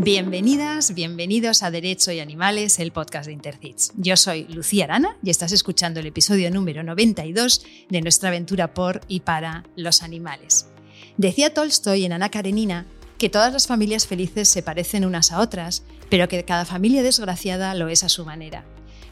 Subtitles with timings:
[0.00, 3.90] Bienvenidas, bienvenidos a Derecho y Animales, el podcast de Intercits.
[3.96, 9.00] Yo soy Lucía Arana y estás escuchando el episodio número 92 de nuestra aventura por
[9.08, 10.68] y para los animales.
[11.16, 12.86] Decía Tolstoy en Ana Karenina
[13.18, 17.74] que todas las familias felices se parecen unas a otras, pero que cada familia desgraciada
[17.74, 18.64] lo es a su manera.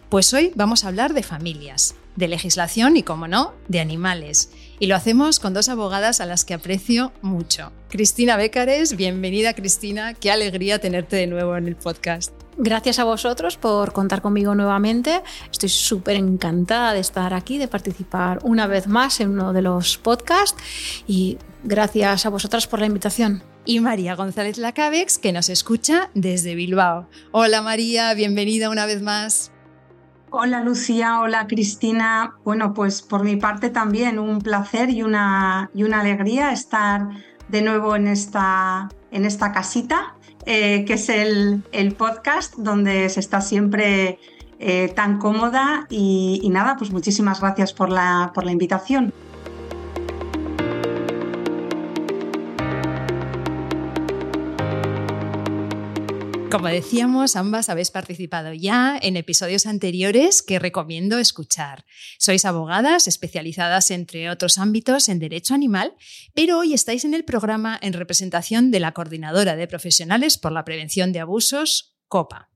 [0.09, 4.51] Pues hoy vamos a hablar de familias, de legislación y, como no, de animales.
[4.79, 7.73] Y lo hacemos con dos abogadas a las que aprecio mucho.
[7.89, 12.33] Cristina Bécares, bienvenida Cristina, qué alegría tenerte de nuevo en el podcast.
[12.59, 15.23] Gracias a vosotros por contar conmigo nuevamente.
[15.51, 19.99] Estoy súper encantada de estar aquí, de participar una vez más en uno de los
[19.99, 20.61] podcasts
[21.07, 23.43] y gracias a vosotras por la invitación.
[23.67, 27.09] Y María González Lacabex, que nos escucha desde Bilbao.
[27.33, 29.51] Hola María, bienvenida una vez más.
[30.31, 32.35] Hola Lucía, hola Cristina.
[32.45, 37.09] Bueno, pues por mi parte también un placer y una, y una alegría estar
[37.49, 41.63] de nuevo en esta, en esta casita, eh, que es el,
[41.97, 44.19] podcast donde se está siempre
[44.59, 49.13] eh, tan cómoda y, y, nada, pues muchísimas gracias por la, por la invitación.
[56.57, 61.85] Como decíamos, ambas habéis participado ya en episodios anteriores que recomiendo escuchar.
[62.19, 65.93] Sois abogadas especializadas, entre otros ámbitos, en derecho animal,
[66.33, 70.65] pero hoy estáis en el programa en representación de la Coordinadora de Profesionales por la
[70.65, 72.49] Prevención de Abusos, COPA.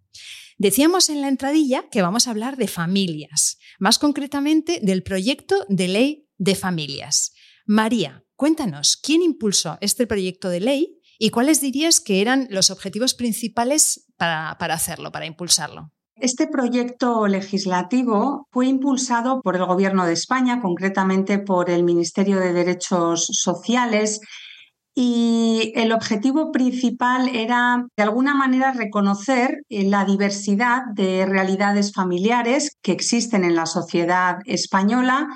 [0.57, 5.89] Decíamos en la entradilla que vamos a hablar de familias, más concretamente del proyecto de
[5.89, 7.35] ley de familias.
[7.67, 13.13] María, cuéntanos, ¿quién impulsó este proyecto de ley ¿Y cuáles dirías que eran los objetivos
[13.13, 15.91] principales para, hacerlo, para impulsarlo?
[16.17, 22.55] Este proyecto legislativo fue impulsado por el Gobierno de España, concretamente por el Ministerio de
[22.55, 24.21] Derechos Sociales,
[24.95, 32.79] y el objetivo principal era, de alguna manera, reconocer eh, la diversidad de realidades familiares
[32.81, 35.29] que existen en la sociedad española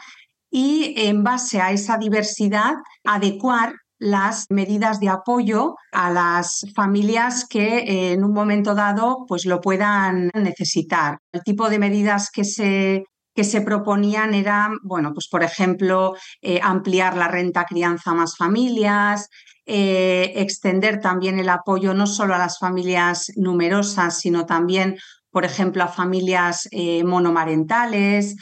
[0.50, 2.72] y, en base a esa diversidad,
[3.04, 9.46] adecuar las medidas de apoyo a las familias que eh, en un momento dado pues
[9.46, 11.18] lo puedan necesitar.
[11.32, 13.04] El tipo de medidas que se
[13.36, 18.36] que se proponían eran, bueno, pues por ejemplo, eh, ampliar la renta crianza a más
[18.36, 19.28] familias,
[19.66, 24.98] eh, extender también el apoyo no solo a las familias numerosas, sino también,
[25.32, 26.68] por ejemplo, a familias
[27.04, 28.36] monomarentales,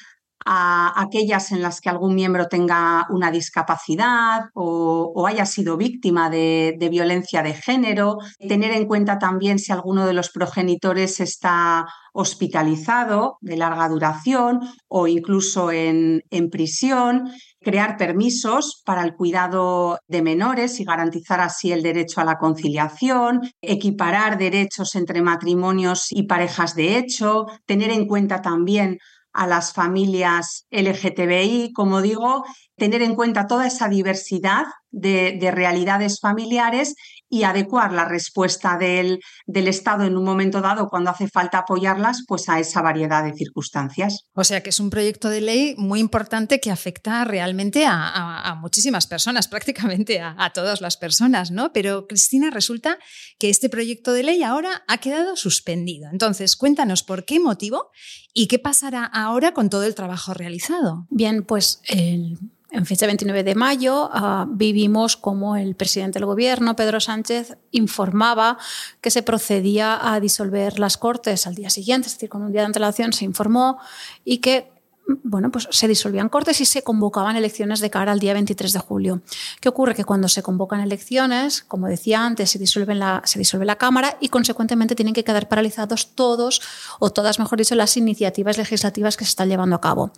[0.45, 6.77] a aquellas en las que algún miembro tenga una discapacidad o, haya sido víctima de,
[6.91, 13.57] violencia de género, tener en cuenta también si alguno de los progenitores está hospitalizado de
[13.57, 21.41] larga duración o incluso en, prisión, crear permisos para el cuidado de menores y garantizar
[21.41, 27.91] así el derecho a la conciliación, equiparar derechos entre matrimonios y parejas de hecho, tener
[27.91, 28.99] en cuenta también
[29.33, 32.45] a las familias LGTBI, como digo,
[32.77, 36.95] tener en cuenta toda esa diversidad de, realidades familiares
[37.33, 42.25] y adecuar la respuesta del, del, Estado en un momento dado, cuando hace falta apoyarlas,
[42.29, 44.27] pues a esa variedad de circunstancias.
[44.35, 49.07] O sea que es un proyecto de ley muy importante que afecta realmente a, muchísimas
[49.07, 51.73] personas, prácticamente a, a, todas las personas, ¿no?
[51.73, 52.99] Pero Cristina, resulta
[53.39, 56.11] que este proyecto de ley ahora ha quedado suspendido.
[56.13, 57.89] Entonces, cuéntanos por qué motivo
[58.35, 61.07] y qué pasará ahora con todo el trabajo realizado.
[61.09, 62.37] Bien, pues el
[62.73, 68.59] en fecha 29 de mayo ah, vivimos como el presidente del gobierno, Pedro Sánchez, informaba
[69.03, 72.63] que se procedía a disolver las Cortes al día siguiente, es decir, con un día
[72.63, 73.79] de antelación se informó
[74.25, 74.72] y que
[75.07, 78.79] bueno, pues se disolvían cortes y se convocaban elecciones de cara al día 23 de
[78.79, 79.23] julio.
[79.61, 79.95] ¿Qué ocurre?
[79.95, 84.17] Que cuando se convocan elecciones, como decía antes, se, disuelve la, se disuelve la Cámara
[84.21, 86.63] y consecuentemente tienen que quedar paralizados todos
[87.01, 90.13] o todas, mejor dicho, las iniciativas legislativas que se están llevando a cabo.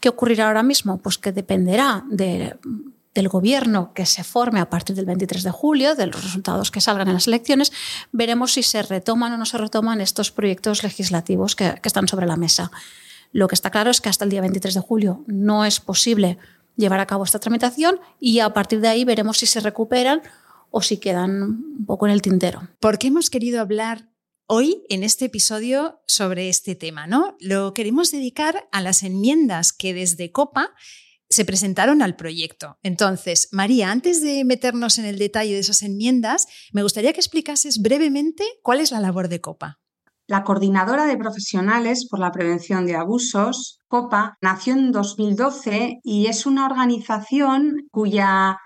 [0.00, 0.98] ¿Qué ocurrirá ahora mismo?
[0.98, 2.56] Pues que dependerá de
[3.12, 6.80] del gobierno que se forme a partir del 23 de julio, de los resultados que
[6.80, 7.72] salgan en las elecciones,
[8.12, 12.36] veremos si se retoman o no se retoman estos proyectos legislativos que están sobre la
[12.36, 12.70] mesa.
[13.32, 16.38] Lo que está claro es que hasta el día 23 de julio no es posible
[16.76, 20.22] llevar a cabo esta tramitación y a partir de ahí veremos si se recuperan
[20.70, 22.68] o si quedan un poco en el tintero.
[22.80, 24.08] ¿Por qué hemos querido hablar
[24.46, 27.06] hoy en este episodio sobre este tema?
[27.06, 27.36] ¿no?
[27.40, 30.70] Lo queremos dedicar a las enmiendas que desde COPA
[31.28, 32.78] se presentaron al proyecto.
[32.82, 37.80] Entonces, María, antes de meternos en el detalle de esas enmiendas, me gustaría que explicases
[37.80, 39.80] brevemente cuál es la labor de COPA.
[40.30, 46.46] La Coordinadora de Profesionales por la Prevención de Abusos, COPA, nació en 2012 y es
[46.46, 48.56] una organización cuya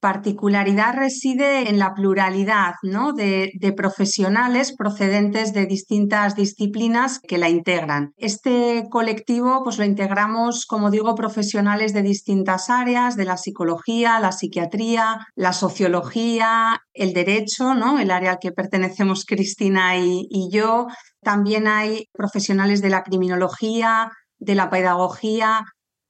[0.00, 3.12] particularidad reside en la pluralidad ¿no?
[3.12, 8.12] de, profesionales procedentes de distintas disciplinas que la integran.
[8.16, 14.32] Este colectivo pues, lo integramos, como digo, profesionales de distintas áreas, de la psicología, la
[14.32, 17.98] psiquiatría, la sociología, el derecho, ¿no?
[17.98, 20.86] el área al que pertenecemos Cristina y, y yo.
[21.22, 25.64] También hay profesionales de la criminología, de la pedagogía,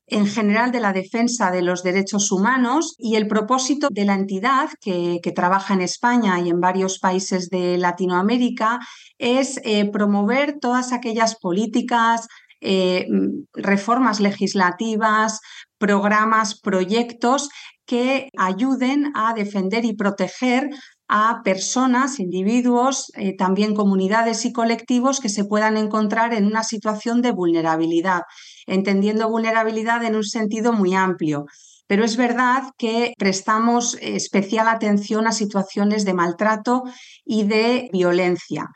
[0.08, 4.68] en general de la defensa de los derechos humanos y el propósito de la entidad
[4.80, 8.78] que, trabaja en España y en varios países de Latinoamérica
[9.18, 12.28] es eh, promover todas aquellas políticas,
[12.60, 13.06] eh,
[13.52, 15.40] reformas legislativas,
[15.78, 17.50] programas, proyectos
[17.84, 20.70] que ayuden a defender y proteger
[21.08, 27.22] a personas, individuos, eh, también comunidades y colectivos que se puedan encontrar en una situación
[27.22, 28.22] de vulnerabilidad
[28.66, 31.46] entendiendo vulnerabilidad en un sentido muy amplio.
[31.86, 36.82] Pero es verdad que prestamos especial atención a situaciones de maltrato
[37.24, 38.68] y de violencia.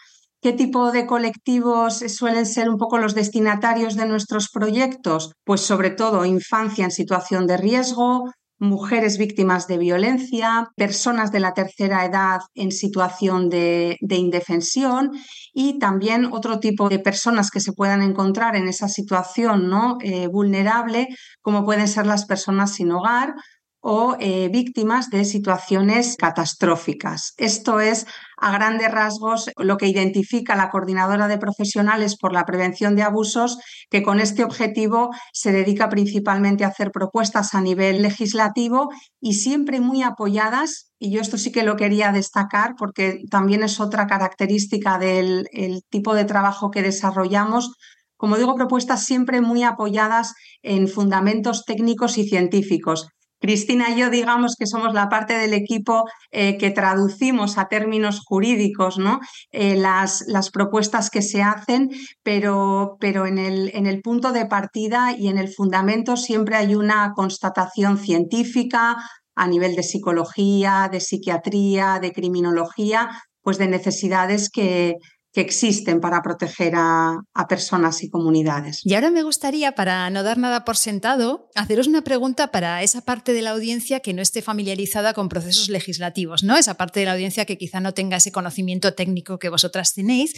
[0.43, 5.33] ¿Qué tipo de colectivos suelen ser un poco los destinatarios de nuestros proyectos?
[5.45, 11.55] Pues sobre todo infancia en situación de riesgo, mujeres víctimas de violencia, personas de la
[11.55, 15.13] tercera edad en situación de, indefensión
[15.53, 19.97] y también otro tipo de personas que se puedan encontrar en esa situación ¿no?
[20.03, 21.09] Eh, vulnerable,
[21.41, 23.35] como pueden ser las personas sin hogar
[23.81, 27.33] o eh, víctimas de situaciones catastróficas.
[27.39, 28.07] Esto es,
[28.37, 33.59] a grandes rasgos, lo que identifica la coordinadora de profesionales por la prevención de abusos,
[33.91, 38.91] que con este objetivo se dedica principalmente a hacer propuestas a nivel legislativo
[39.21, 43.81] y siempre muy apoyadas, y yo esto sí que lo quería destacar porque también es
[43.81, 45.49] otra característica del
[45.89, 47.73] tipo de trabajo que desarrollamos,
[48.19, 53.09] como digo, propuestas siempre muy apoyadas en fundamentos técnicos y científicos.
[53.41, 58.21] Cristina y yo digamos que somos la parte del equipo eh, que traducimos a términos
[58.25, 59.21] jurídicos ¿no?
[59.51, 61.91] Eh, las, las, propuestas que se hacen,
[62.23, 66.75] pero, pero en, el, en, el, punto de partida y en el fundamento siempre hay
[66.75, 68.97] una constatación científica
[69.35, 73.11] a nivel de psicología, de psiquiatría, de criminología,
[73.43, 74.97] pues de necesidades que,
[75.33, 78.81] que existen para proteger a, personas y comunidades.
[78.85, 83.01] Y ahora me gustaría, para no dar nada por sentado, haceros una pregunta para esa
[83.01, 86.57] parte de la audiencia que no esté familiarizada con procesos legislativos, ¿no?
[86.57, 90.35] Esa parte de la audiencia que quizá no tenga ese conocimiento técnico que vosotras tenéis.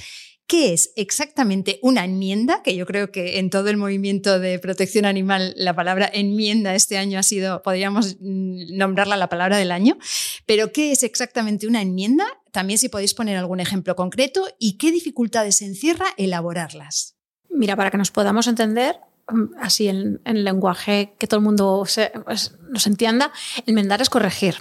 [0.46, 2.62] ¿Qué es exactamente una enmienda?
[2.62, 6.98] Que yo creo que en todo el movimiento de protección animal la palabra enmienda este
[6.98, 9.98] año ha sido, podríamos mm, nombrarla la palabra del año,
[10.46, 14.92] pero ¿qué es exactamente una enmienda también si podéis poner algún ejemplo concreto y qué
[14.92, 17.16] dificultades encierra elaborarlas.
[17.50, 21.84] Mira, para que nos podamos entender, mm, así en, el lenguaje que todo el mundo
[22.24, 23.32] pues, nos entienda,
[23.66, 24.56] enmendar es corregir.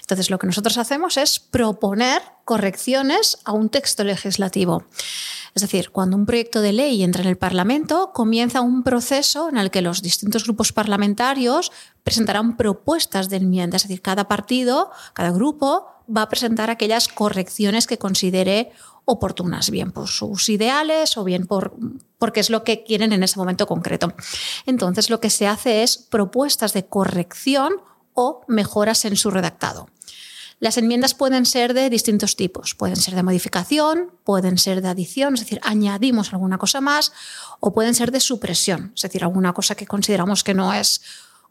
[0.00, 4.84] Entonces, lo que nosotros hacemos es proponer correcciones a un texto legislativo.
[5.54, 9.58] Es decir, cuando un proyecto de ley entra en el Parlamento, comienza un proceso en
[9.58, 11.72] el que los distintos grupos parlamentarios
[12.02, 13.76] presentarán propuestas de enmienda.
[13.76, 18.72] Es decir, cada partido, cada grupo va a presentar aquellas correcciones que considere
[19.04, 21.74] oportunas, bien por sus ideales o bien por,
[22.18, 24.12] porque es lo que quieren en ese momento concreto.
[24.66, 27.74] Entonces, lo que se hace es propuestas de corrección
[28.12, 29.88] o mejoras en su redactado.
[30.60, 35.34] Las enmiendas pueden ser de distintos tipos, pueden ser de modificación, pueden ser de adición,
[35.34, 37.12] es decir, añadimos alguna cosa más,
[37.60, 41.00] o pueden ser de supresión, es decir, alguna cosa que consideramos que no es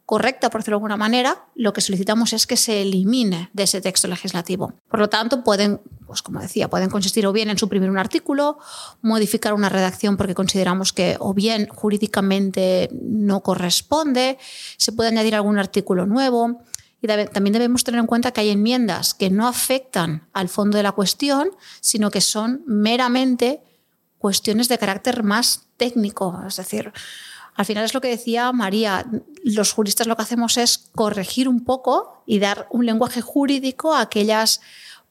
[0.07, 3.81] correcta, por decirlo de alguna manera, lo que solicitamos es que se elimine de ese
[3.81, 4.71] texto legislativo.
[4.89, 8.57] Por lo tanto, pueden, pues como decía, pueden consistir o bien en suprimir un artículo,
[9.01, 14.37] modificar una redacción porque consideramos que o bien jurídicamente no corresponde,
[14.77, 16.63] se puede añadir algún artículo nuevo.
[17.01, 20.83] Y también debemos tener en cuenta que hay enmiendas que no afectan al fondo de
[20.83, 21.49] la cuestión,
[21.81, 23.61] sino que son meramente
[24.19, 26.41] cuestiones de carácter más técnico.
[26.47, 26.93] Es decir,
[27.57, 29.05] al final es lo que decía María,
[29.43, 34.01] los juristas lo que hacemos es corregir un poco y dar un lenguaje jurídico a
[34.01, 34.61] aquellas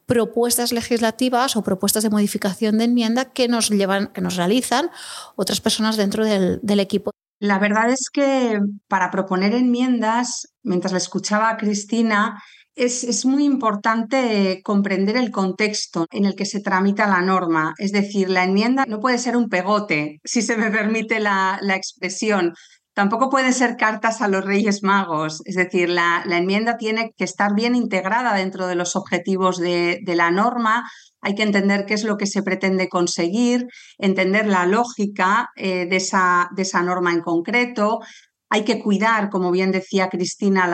[0.07, 4.91] propuestas legislativas o propuestas de modificación de enmienda que nos llevan, que nos realizan
[5.35, 7.11] otras personas dentro del, del equipo.
[7.41, 12.41] La verdad es que para proponer enmiendas, mientras la escuchaba a Cristina,
[12.77, 17.75] es, muy importante comprender el contexto en el que se tramita la norma.
[17.79, 22.53] Es decir, la enmienda no puede ser un pegote, si se me permite la, expresión.
[22.95, 25.41] Tampoco pueden ser cartas a los Reyes Magos.
[25.45, 30.31] Es decir, la, enmienda tiene que estar bien integrada dentro de los objetivos de, la
[30.31, 30.85] norma.
[31.23, 33.67] Hay que entender qué es lo que se pretende conseguir,
[33.99, 38.01] entender la lógica eh, de, esa, de esa norma en concreto,
[38.49, 40.67] hay que cuidar, como bien decía Cristina,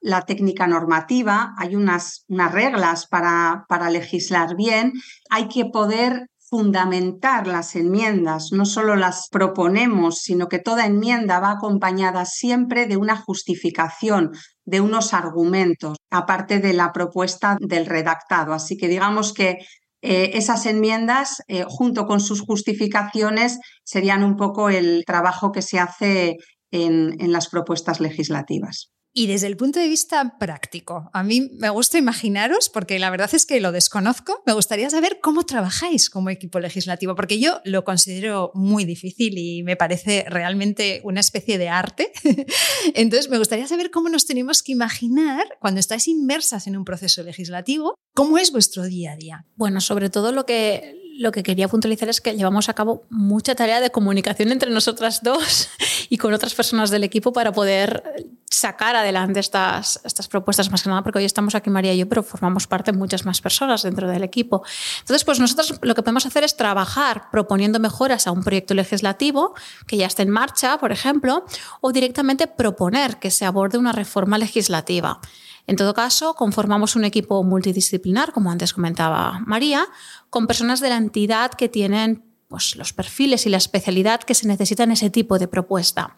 [0.00, 4.92] la, técnica normativa, hay unas, unas reglas para, para legislar bien,
[5.30, 11.52] hay que poder fundamentar las enmiendas, no solo las proponemos, sino que toda enmienda va
[11.52, 14.30] acompañada siempre de una justificación,
[14.64, 18.52] de unos argumentos, aparte de la propuesta del redactado.
[18.52, 19.58] Así que digamos que
[20.02, 25.80] eh, esas enmiendas, eh, junto con sus justificaciones, serían un poco el trabajo que se
[25.80, 26.36] hace
[26.76, 28.92] en, en las propuestas legislativas.
[29.18, 33.30] Y desde el punto de vista práctico, a mí me gusta imaginaros, porque la verdad
[33.32, 37.82] es que lo desconozco, me gustaría saber cómo trabajáis como equipo legislativo, porque yo lo
[37.82, 42.12] considero muy difícil y me parece realmente una especie de arte.
[42.94, 47.22] Entonces, me gustaría saber cómo nos tenemos que imaginar cuando estáis inmersas en un proceso
[47.22, 49.46] legislativo, cómo es vuestro día a día.
[49.54, 53.54] Bueno, sobre todo lo que, lo que quería puntualizar es que llevamos a cabo mucha
[53.54, 55.68] tarea de comunicación entre nosotras dos
[56.08, 58.02] y con otras personas del equipo para poder
[58.50, 62.08] sacar adelante estas, estas propuestas, más que nada porque hoy estamos aquí María y yo,
[62.08, 64.62] pero formamos parte muchas más personas dentro del equipo.
[65.00, 69.54] Entonces, pues nosotros lo que podemos hacer es trabajar proponiendo mejoras a un proyecto legislativo
[69.86, 71.44] que ya esté en marcha, por ejemplo,
[71.80, 75.20] o directamente proponer que se aborde una reforma legislativa.
[75.66, 79.86] En todo caso, conformamos un equipo multidisciplinar, como antes comentaba María,
[80.30, 84.46] con personas de la entidad que tienen pues, los perfiles y la especialidad que se
[84.46, 86.16] necesita en ese tipo de propuesta.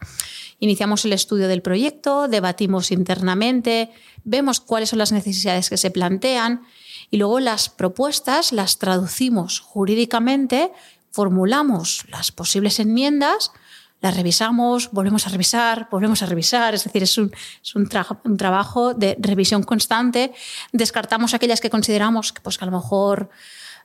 [0.61, 3.91] Iniciamos el estudio del proyecto, debatimos internamente,
[4.25, 6.63] vemos cuáles son las necesidades que se plantean
[7.11, 10.73] y luego las propuestas las traducimos jurídicamente,
[11.11, 13.53] formulamos las posibles enmiendas,
[14.01, 17.33] la revisamos, volvemos a revisar, volvemos a revisar, es decir, es un,
[17.75, 20.33] un, trabajo de revisión constante,
[20.73, 23.29] descartamos aquellas que consideramos que, pues, a lo mejor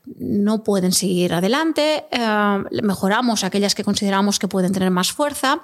[0.05, 5.61] no pueden seguir adelante, eh, mejoramos aquellas que consideramos que pueden tener más fuerza.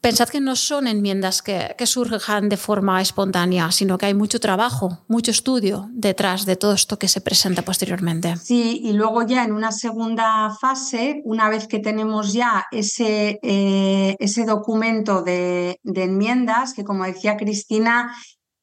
[0.00, 5.04] Pensad que no son enmiendas que, surjan de forma espontánea, sino que hay mucho trabajo,
[5.08, 8.36] mucho estudio detrás de todo esto que se presenta posteriormente.
[8.36, 14.16] Sí, y luego ya en una segunda fase, una vez que tenemos ya ese, eh,
[14.18, 18.12] ese documento de, de enmiendas, que como decía Cristina,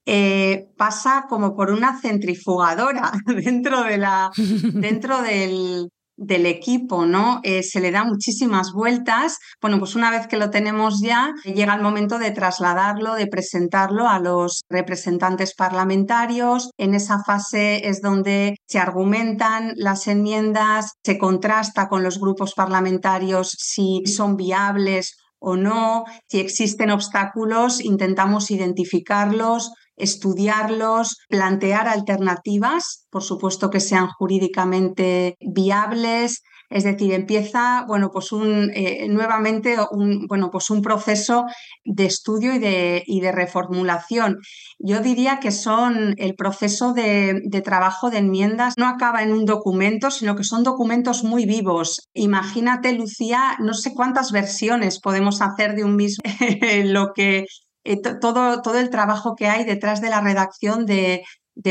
[0.05, 4.31] eh, pasa como por una centrifugadora dentro, de la,
[4.73, 7.39] dentro del, del equipo, ¿no?
[7.43, 9.37] Eh, se le da muchísimas vueltas.
[9.61, 14.07] Bueno, pues una vez que lo tenemos ya, llega el momento de trasladarlo, de presentarlo
[14.07, 16.69] a los representantes parlamentarios.
[16.77, 23.55] En esa fase es donde se argumentan las enmiendas, se contrasta con los grupos parlamentarios
[23.57, 33.69] si son viables o no, si existen obstáculos, intentamos identificarlos, estudiarlos, plantear alternativas, por supuesto
[33.69, 36.43] que sean jurídicamente viables.
[36.69, 41.45] Es decir, empieza bueno, pues un, eh, nuevamente un, bueno, pues un proceso
[41.83, 44.39] de estudio y de, y de, reformulación.
[44.79, 49.45] Yo diría que son el proceso de, de trabajo de enmiendas no acaba en un
[49.45, 52.09] documento, sino que son documentos muy vivos.
[52.15, 56.23] Imagínate, Lucía, no sé cuántas versiones podemos hacer de un mismo,
[56.85, 57.45] lo que
[57.83, 61.23] eh, todo, todo el trabajo que hay detrás de la redacción de,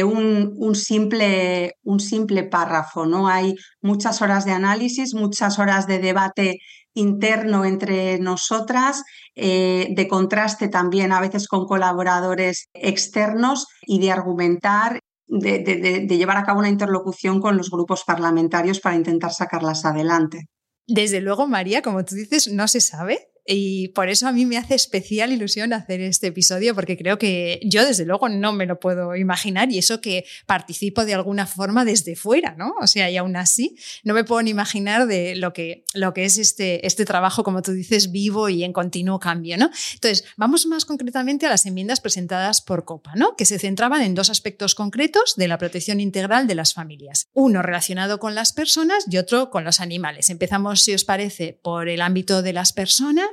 [0.05, 3.07] un, simple, un simple párrafo.
[3.07, 3.29] ¿no?
[3.29, 6.59] Hay muchas horas de análisis, muchas horas de debate
[6.95, 9.03] interno entre nosotras,
[9.35, 16.37] eh, de contraste también a veces con colaboradores externos y de argumentar, de, de, llevar
[16.37, 20.49] a cabo una interlocución con los grupos parlamentarios para intentar sacarlas adelante.
[20.87, 24.57] Desde luego, María, como tú dices, no se sabe y por eso a mí me
[24.57, 28.79] hace especial ilusión hacer este episodio, porque creo que yo desde luego no me lo
[28.79, 32.75] puedo imaginar y eso que participo de alguna forma desde fuera, ¿no?
[32.81, 36.25] O sea, y aún así no me puedo ni imaginar de lo que, lo que
[36.25, 39.71] es este, este trabajo, como tú dices, vivo y en continuo cambio, ¿no?
[39.95, 43.35] Entonces, vamos más concretamente a las enmiendas presentadas por COPA, ¿no?
[43.37, 47.27] Que se centraban en dos aspectos concretos de la protección integral de las familias.
[47.33, 50.31] Uno relacionado con las personas y otro con los animales.
[50.31, 53.32] Empezamos, si os parece, por el ámbito de las personas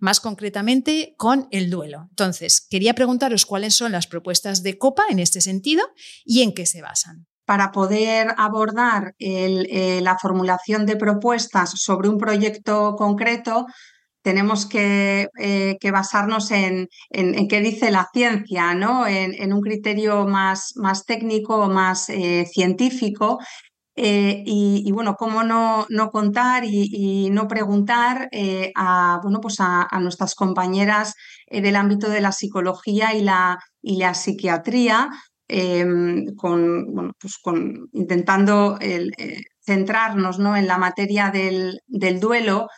[0.00, 2.06] más concretamente con el duelo.
[2.10, 5.84] Entonces, quería preguntaros cuáles son las propuestas de COPA en este sentido
[6.24, 12.18] y en qué se basan para poder abordar eh, la formulación de propuestas sobre un
[12.18, 13.66] proyecto concreto,
[14.26, 19.06] tenemos que, eh, basarnos en, qué dice la ciencia, ¿no?
[19.06, 23.38] en, un criterio más, más técnico, más eh, científico,
[23.98, 29.88] eh, y, bueno, cómo no, no contar y, no preguntar eh, a, bueno, pues a,
[30.00, 31.14] nuestras compañeras
[31.46, 35.08] eh, del ámbito de la psicología y la, y la psiquiatría,
[35.48, 38.78] em, con, bueno, pues con, intentando
[39.64, 40.56] centrarnos ¿no?
[40.56, 42.68] en la materia del, del duelo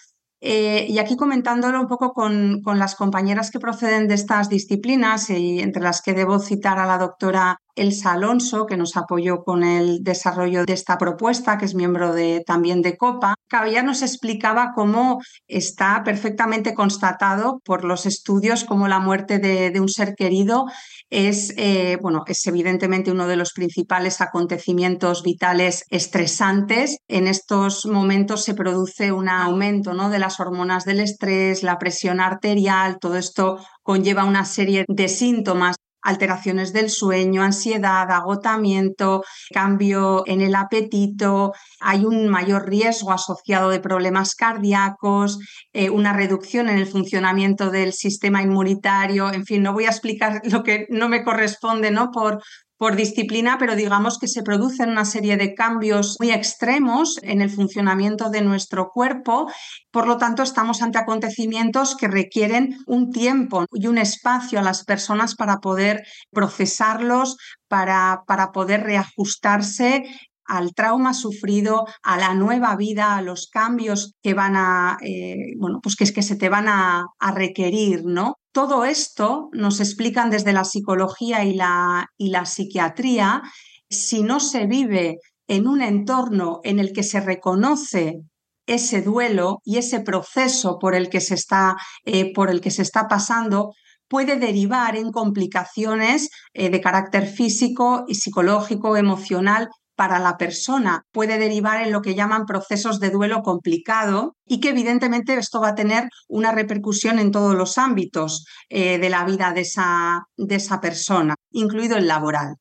[0.40, 5.60] y aquí comentándolo un poco con, con, las compañeras que proceden de estas disciplinas, y
[5.60, 10.02] entre las que debo citar a la doctora Elsa Alonso, que nos apoyó con el
[10.02, 13.34] desarrollo de esta propuesta, que es miembro de, también de COPA.
[13.48, 19.88] Caballá nos explicaba cómo está perfectamente constatado por los estudios cómo la muerte de, un
[19.88, 20.66] ser querido
[21.10, 26.98] es, eh, bueno, es evidentemente uno de los principales acontecimientos vitales estresantes.
[27.08, 30.10] En estos momentos se produce un aumento ¿no?
[30.10, 35.76] de las hormonas del estrés, la presión arterial, todo esto conlleva una serie de síntomas
[36.02, 43.80] alteraciones del sueño, ansiedad, agotamiento, cambio en el apetito, hay un mayor riesgo asociado de
[43.80, 45.38] problemas cardíacos,
[45.72, 50.40] eh, una reducción en el funcionamiento del sistema inmunitario, en fin, no voy a explicar
[50.44, 52.10] lo que no me corresponde ¿no?
[52.10, 52.42] Por,
[52.78, 57.50] por disciplina, pero digamos que se producen una serie de cambios muy extremos en el
[57.50, 59.50] funcionamiento de nuestro cuerpo.
[59.90, 64.84] Por lo tanto, estamos ante acontecimientos que requieren un tiempo y un espacio a las
[64.84, 70.04] personas para poder procesarlos, para, para poder reajustarse
[70.48, 75.78] al trauma sufrido, a la nueva vida, a los cambios que van a, eh, bueno,
[75.82, 78.36] pues que es que se te van a, requerir, ¿no?
[78.52, 83.42] Todo esto nos explican desde la psicología y la, y la psiquiatría.
[83.90, 88.22] Si no se vive en un entorno en el que se reconoce
[88.66, 92.82] ese duelo y ese proceso por el que se está, eh, por el que se
[92.82, 93.72] está pasando,
[94.08, 101.38] puede derivar en complicaciones eh, de carácter físico y psicológico, emocional para la persona puede
[101.38, 105.74] derivar en lo que llaman procesos de duelo complicado y que evidentemente esto va a
[105.74, 110.80] tener una repercusión en todos los ámbitos eh, de la vida de esa, de esa
[110.80, 112.54] persona, incluido el laboral.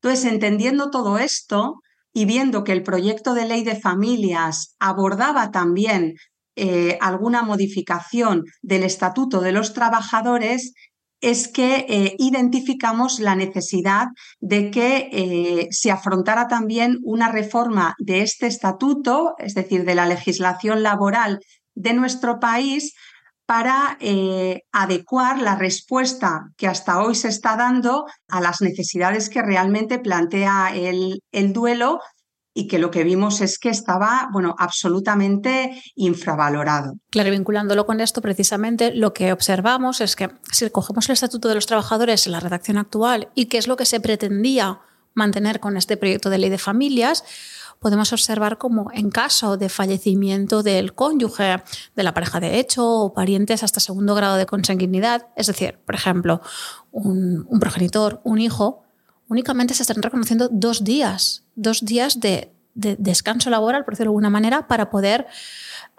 [0.00, 1.74] Entonces, entendiendo todo esto
[2.10, 6.14] y viendo que el proyecto de ley de familias abordaba también
[6.56, 10.72] eh, alguna modificación del Estatuto de los Trabajadores,
[11.22, 14.08] es que eh, identificamos la necesidad
[14.40, 20.06] de que eh, se afrontara también una reforma de este estatuto, es decir, de la
[20.06, 21.40] legislación laboral
[21.74, 22.92] de nuestro país,
[23.46, 29.42] para eh, adecuar la respuesta que hasta hoy se está dando a las necesidades que
[29.42, 32.00] realmente plantea el, el duelo
[32.54, 36.94] y que lo que vimos es que estaba, bueno, absolutamente infravalorado.
[37.10, 41.54] Claro, vinculándolo con esto, precisamente lo que observamos es que si cogemos el Estatuto de
[41.54, 44.80] los Trabajadores en la redacción actual y qué es lo que se pretendía
[45.14, 47.24] mantener con este proyecto de ley de familias,
[47.80, 51.62] podemos observar como en caso de fallecimiento del cónyuge,
[51.96, 55.94] de la pareja de hecho o parientes hasta segundo grado de consanguinidad, es decir, por
[55.94, 56.40] ejemplo,
[56.92, 58.84] un progenitor, un hijo,
[59.28, 64.30] únicamente se están reconociendo dos días, dos días de, descanso laboral, por decirlo de alguna
[64.30, 65.26] manera, para poder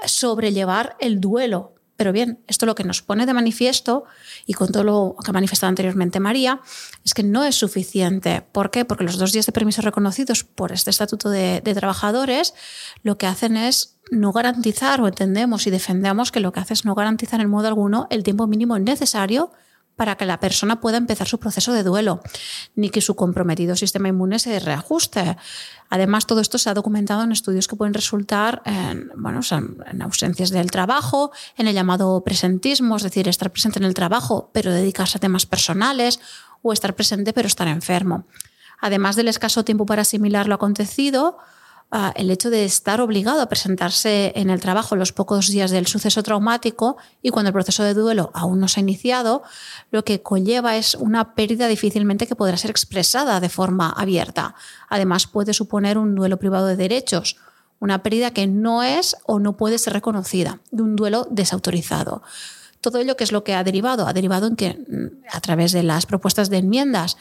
[0.06, 1.76] sobrellevar el duelo.
[1.96, 4.06] Pero bien, esto lo que nos pone de manifiesto,
[4.48, 6.60] y con todo lo que ha manifestado anteriormente María,
[7.06, 8.42] es que no es suficiente.
[8.52, 8.86] ¿Por qué?
[8.86, 12.56] Porque los dos días de permiso reconocidos por este Estatuto de, de Trabajadores
[13.04, 16.86] lo que hacen es no garantizar, o entendemos y defendemos que lo que hace es
[16.86, 19.52] no garantizar en modo alguno el tiempo mínimo necesario
[19.96, 22.22] para que la persona pueda empezar su proceso de duelo,
[22.76, 25.38] ni que su comprometido sistema inmune se reajuste.
[25.90, 30.50] Además, todo esto se ha documentado en estudios que pueden resultar en, bueno, en ausencias
[30.50, 35.18] del trabajo, en el llamado presentismo, es decir, estar presente en el trabajo pero dedicarse
[35.18, 36.20] a temas personales,
[36.64, 38.26] o estar presente pero estar enfermo.
[38.80, 41.38] Además del escaso tiempo para asimilar lo acontecido,
[42.16, 46.24] el hecho de estar obligado a presentarse en el trabajo los pocos días del suceso
[46.24, 49.44] traumático y cuando el proceso de duelo aún no se ha iniciado,
[49.92, 54.56] lo que conlleva es una pérdida difícilmente que podrá ser expresada de forma abierta.
[54.90, 57.38] Además, puede suponer un duelo privado de derechos,
[57.80, 62.24] una pérdida que no es o no puede ser reconocida, de un duelo desautorizado
[62.84, 65.72] todo ello que es lo que ha derivado, ha derivado en que mm, a través
[65.72, 67.18] de las propuestas de enmiendas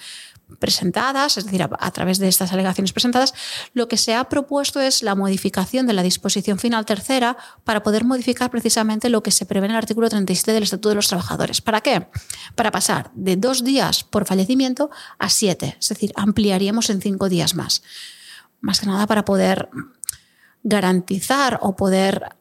[0.59, 3.35] presentadas, es decir, a, través de estas alegaciones presentadas,
[3.75, 8.05] lo que se ha propuesto es la modificación de la disposición final tercera para poder
[8.05, 11.61] modificar precisamente lo que se prevé en el artículo 37 del Estatuto de los Trabajadores.
[11.61, 12.09] ¿Para qué?
[12.55, 17.55] Para pasar de dos días por fallecimiento a siete, es decir, ampliaríamos en cinco días
[17.55, 17.83] más.
[18.61, 19.69] Más que nada para poder
[20.63, 22.37] garantizar o poder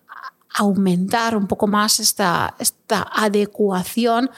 [0.54, 4.30] aumentar un poco más esta, esta adecuación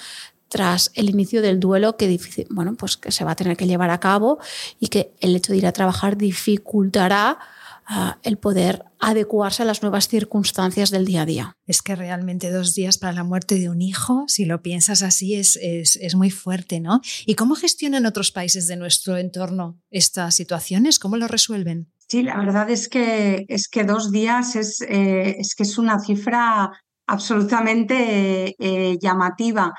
[0.54, 2.20] tras el inicio del duelo que,
[2.52, 4.38] bueno, pues que se va a tener que llevar a cabo
[4.80, 7.39] y que el hecho de ir a trabajar dificultará
[7.88, 11.58] ah, el poder adecuarse a las nuevas circunstancias del día a día.
[11.66, 15.34] Es que realmente dos días para la muerte de un hijo, si lo piensas así,
[15.34, 17.02] es, es, es muy fuerte, ¿no?
[17.26, 21.00] ¿Y cómo gestionan otros países de nuestro entorno estas situaciones?
[21.00, 21.92] ¿Cómo lo resuelven?
[22.08, 26.00] Sí, la verdad es que, es que dos días es, eh, es que es una
[26.00, 26.70] cifra
[27.08, 29.74] absolutamente eh, llamativa.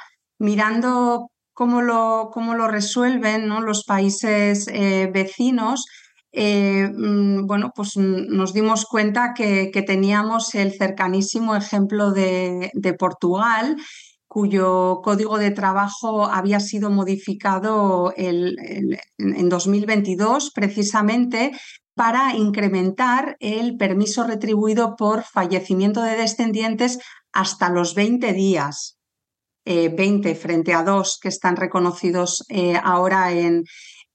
[0.44, 5.86] Mirando cómo lo, cómo lo resuelven los países eh, vecinos,
[6.32, 13.76] eh, mm, bueno, pues nos dimos cuenta que, teníamos el cercanísimo ejemplo de, Portugal,
[14.26, 21.52] cuyo código de trabajo había sido modificado en 2022 precisamente
[21.94, 26.98] para incrementar el permiso retribuido por fallecimiento de descendientes
[27.32, 28.98] hasta los 20 días.
[29.64, 33.64] 20 eh, frente a dos que están reconocidos eh, ahora en,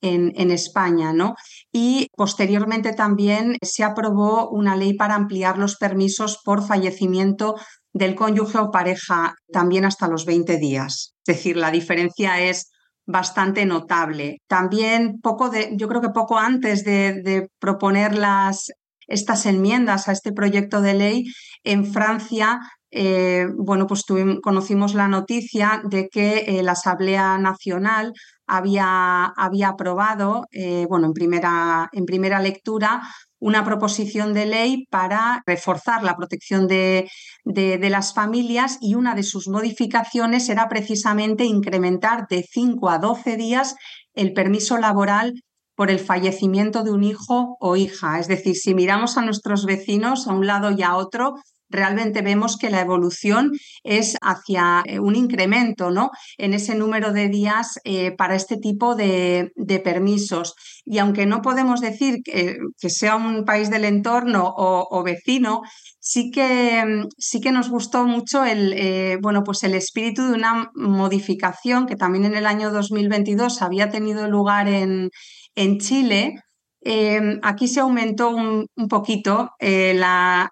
[0.01, 1.35] en, España, ¿no?
[1.71, 7.55] Y posteriormente también se aprobó una ley para ampliar los permisos por fallecimiento
[7.91, 11.15] del cónyuge o pareja también hasta los 20 días.
[11.25, 12.71] Es decir, la diferencia es
[13.05, 14.37] bastante notable.
[14.47, 18.71] También poco de, yo creo que poco antes de, proponer las,
[19.07, 21.25] estas enmiendas a este proyecto de ley,
[21.63, 22.59] en Francia
[22.91, 24.03] eh, bueno, pues
[24.41, 28.13] conocimos la noticia de que eh, la Asamblea Nacional
[28.47, 33.01] había, había aprobado, eh, bueno, en primera, en primera lectura,
[33.39, 37.09] una proposición de ley para reforzar la protección de,
[37.45, 43.37] de, las familias y una de sus modificaciones era precisamente incrementar de 5 a 12
[43.37, 43.75] días
[44.13, 45.33] el permiso laboral
[45.75, 48.19] por el fallecimiento de un hijo o hija.
[48.19, 51.35] Es decir, si miramos a nuestros vecinos a un lado y a otro,
[51.69, 53.51] realmente vemos que la evolución
[53.83, 56.11] es hacia eh, un incremento ¿no?
[56.37, 59.51] en ese número de días eh, para este tipo de,
[59.83, 60.55] permisos.
[60.85, 62.57] Y aunque no podemos decir que,
[62.89, 65.61] sea un país del entorno o, vecino,
[65.99, 70.71] sí que, sí que nos gustó mucho el, eh, bueno, pues el espíritu de una
[70.73, 75.11] modificación que también en el año 2022 había tenido lugar en,
[75.55, 76.35] en Chile
[76.81, 79.99] Em, aquí se aumentó un, poquito eh,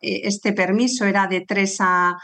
[0.01, 2.17] eh, este permiso, era de tres a,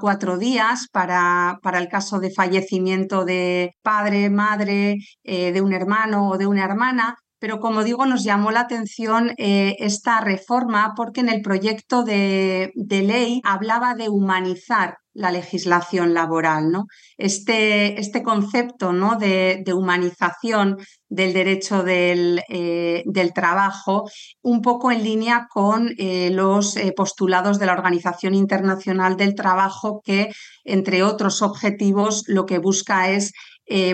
[0.00, 6.38] cuatro días para, el caso de fallecimiento de padre, madre, eh, de un hermano o
[6.38, 7.16] de una hermana.
[7.40, 13.40] Pero como digo, nos llamó la atención esta reforma porque en el proyecto de ley
[13.44, 16.70] hablaba de humanizar la legislación laboral.
[16.70, 16.86] ¿no?
[17.16, 19.16] Este, este concepto ¿no?
[19.16, 24.08] de, humanización del derecho del, eh, del, trabajo,
[24.42, 30.00] un poco en línea con eh, los eh, postulados de la Organización Internacional del Trabajo,
[30.04, 30.30] que,
[30.64, 33.32] entre otros objetivos, lo que busca es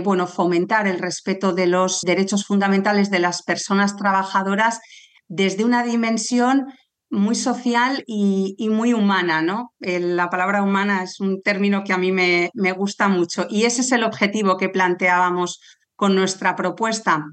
[0.03, 4.81] bueno, fomentar el respeto de los derechos fundamentales de las personas trabajadoras
[5.29, 6.67] desde una dimensión
[7.11, 9.75] muy social y, muy humana, ¿no?
[9.81, 13.93] la palabra humana es un término que a mí me, gusta mucho y ese es
[13.93, 15.61] el objetivo que planteábamos
[15.95, 17.25] con nuestra propuesta.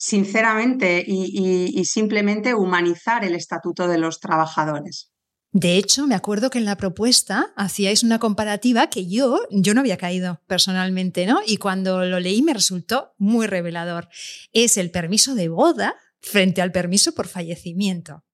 [0.00, 5.10] Sinceramente y, simplemente humanizar el estatuto de los trabajadores.
[5.50, 9.80] De hecho, me acuerdo que en la propuesta hacíais una comparativa que yo, yo no
[9.80, 11.40] había caído personalmente, ¿no?
[11.44, 14.08] Y cuando lo leí me resultó muy revelador.
[14.52, 18.24] Es el permiso de boda frente al permiso por fallecimiento.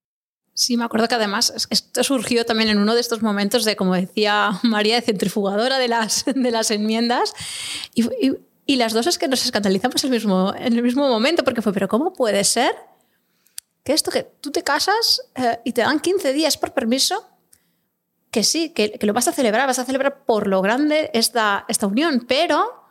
[0.54, 3.94] Sí, me acuerdo que además esto surgió también en uno de estos momentos de, como
[3.94, 7.34] decía María, de centrifugadora de las, de las enmiendas.
[7.92, 8.08] Y,
[8.64, 11.72] y, las dos es que nos escandalizamos el mismo, en el mismo momento, porque fue,
[11.72, 12.72] pero ¿cómo puede ser
[13.82, 17.28] que esto que tú te casas eh, y te dan 15 días por permiso?
[18.30, 21.64] Que sí, que, que, lo vas a celebrar, vas a celebrar por lo grande esta,
[21.68, 22.88] esta unión, pero,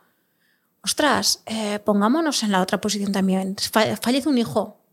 [0.82, 3.56] ostras, eh, pongámonos en la otra posición también.
[3.56, 4.83] Fallece un hijo,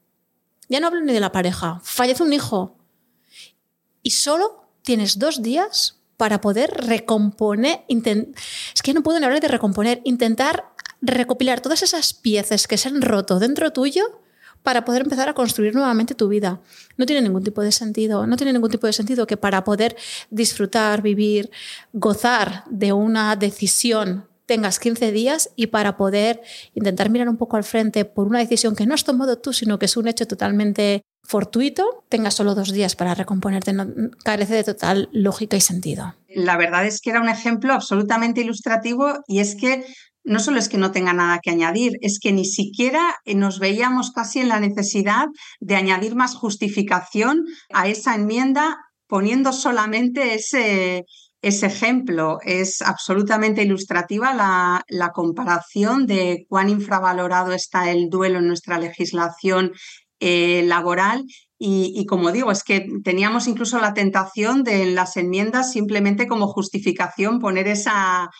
[0.71, 2.77] ya no hablo ni de la pareja, fallece un hijo
[4.01, 10.01] y solo tienes dos días para poder recomponer, es que no puedo hablar de recomponer,
[10.05, 14.21] intentar recopilar todas esas piezas que se han roto dentro tuyo
[14.63, 16.61] para poder empezar a construir nuevamente tu vida.
[16.95, 19.97] No tiene ningún tipo de sentido, no tiene ningún tipo de sentido que para poder
[20.29, 21.51] disfrutar, vivir,
[21.91, 26.41] gozar de una decisión tengas 15 días y para poder
[26.73, 29.79] intentar mirar un poco al frente por una decisión que no has tomado tú, sino
[29.79, 33.73] que es un hecho totalmente fortuito, tengas solo dos días para recomponerte,
[34.25, 36.15] carece de total lógica y sentido.
[36.27, 39.85] La verdad es que era un ejemplo absolutamente ilustrativo y es que
[40.25, 44.11] no solo es que no tenga nada que añadir, es que ni siquiera nos veíamos
[44.11, 45.27] casi en la necesidad
[45.61, 51.05] de añadir más justificación a esa enmienda poniendo solamente ese,
[51.41, 58.77] ese ejemplo es absolutamente ilustrativa la, comparación de cuán infravalorado está el duelo en nuestra
[58.77, 59.71] legislación
[60.19, 61.25] eh, laboral
[61.63, 66.47] y, como digo, es que teníamos incluso la tentación de en las enmiendas simplemente como
[66.47, 68.31] justificación poner esa,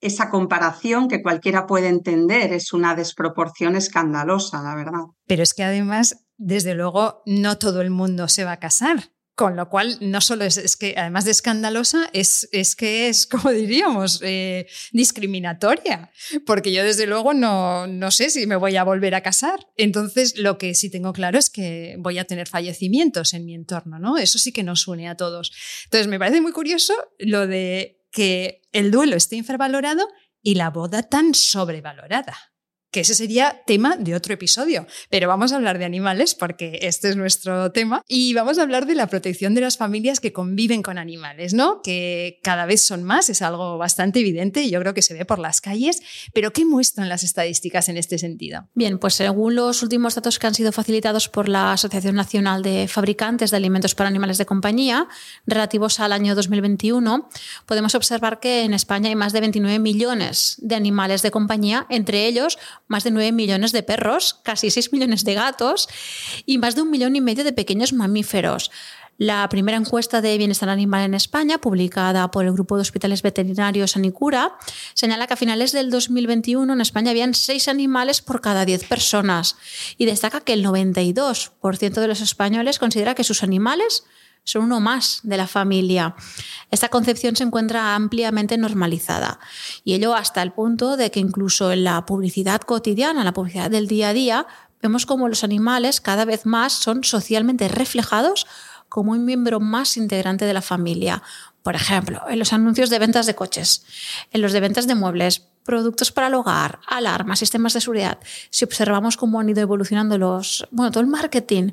[0.00, 2.52] esa comparación que cualquiera puede entender.
[2.52, 5.04] Es una desproporción escandalosa, la verdad.
[5.28, 9.56] Pero es que además, desde luego, no todo el mundo se va a casar Con
[9.56, 14.20] lo cual, no solo es, que, además de escandalosa, es, es que es, como diríamos,
[14.22, 16.12] eh, discriminatoria,
[16.46, 19.66] porque yo desde luego no, no sé si me voy a volver a casar.
[19.76, 23.98] Entonces, lo que sí tengo claro es que voy a tener fallecimientos en mi entorno,
[23.98, 24.18] ¿no?
[24.18, 25.52] Eso sí que nos une a todos.
[25.84, 30.06] Entonces, me parece muy curioso lo de que el duelo esté infravalorado
[30.42, 32.36] y la boda tan sobrevalorada
[32.94, 34.86] que ese sería tema de otro episodio.
[35.10, 38.86] Pero vamos a hablar de animales porque este es nuestro tema y vamos a hablar
[38.86, 41.82] de la protección de las familias que conviven con animales, ¿no?
[41.82, 45.24] Que cada vez son más, es algo bastante evidente y yo creo que se ve
[45.24, 46.02] por las calles,
[46.32, 48.68] pero ¿qué muestran las estadísticas en este sentido?
[48.74, 52.86] Bien, pues según los últimos datos que han sido facilitados por la Asociación Nacional de
[52.86, 55.08] Fabricantes de Alimentos para Animales de Compañía,
[55.48, 57.28] relativos al año 2021,
[57.66, 62.28] podemos observar que en España hay más de 29 millones de animales de compañía, entre
[62.28, 65.88] ellos más de 9 millones de perros, casi 6 millones de gatos
[66.46, 68.70] y más de un millón y medio de pequeños mamíferos.
[69.16, 73.96] La primera encuesta de bienestar animal en España, publicada por el Grupo de Hospitales Veterinarios
[73.96, 74.56] Anicura,
[74.94, 79.56] señala que a finales del 2021 en España habían 6 animales por cada 10 personas
[79.98, 84.04] y destaca que el 92% de los españoles considera que sus animales
[84.44, 86.14] son uno más de la familia.
[86.70, 89.40] Esta concepción se encuentra ampliamente normalizada
[89.82, 93.88] y ello hasta el punto de que incluso en la publicidad cotidiana, la publicidad del
[93.88, 94.46] día a día,
[94.82, 98.46] vemos como los animales cada vez más son socialmente reflejados
[98.88, 101.22] como un miembro más integrante de la familia.
[101.62, 103.84] Por ejemplo, en los anuncios de ventas de coches,
[104.30, 108.18] en los de ventas de muebles, productos para el hogar, alarmas, sistemas de seguridad.
[108.50, 111.72] Si observamos cómo han ido evolucionando los, bueno, todo el marketing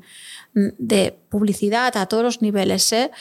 [0.54, 3.12] de publicidad a todos los niveles, ¿eh?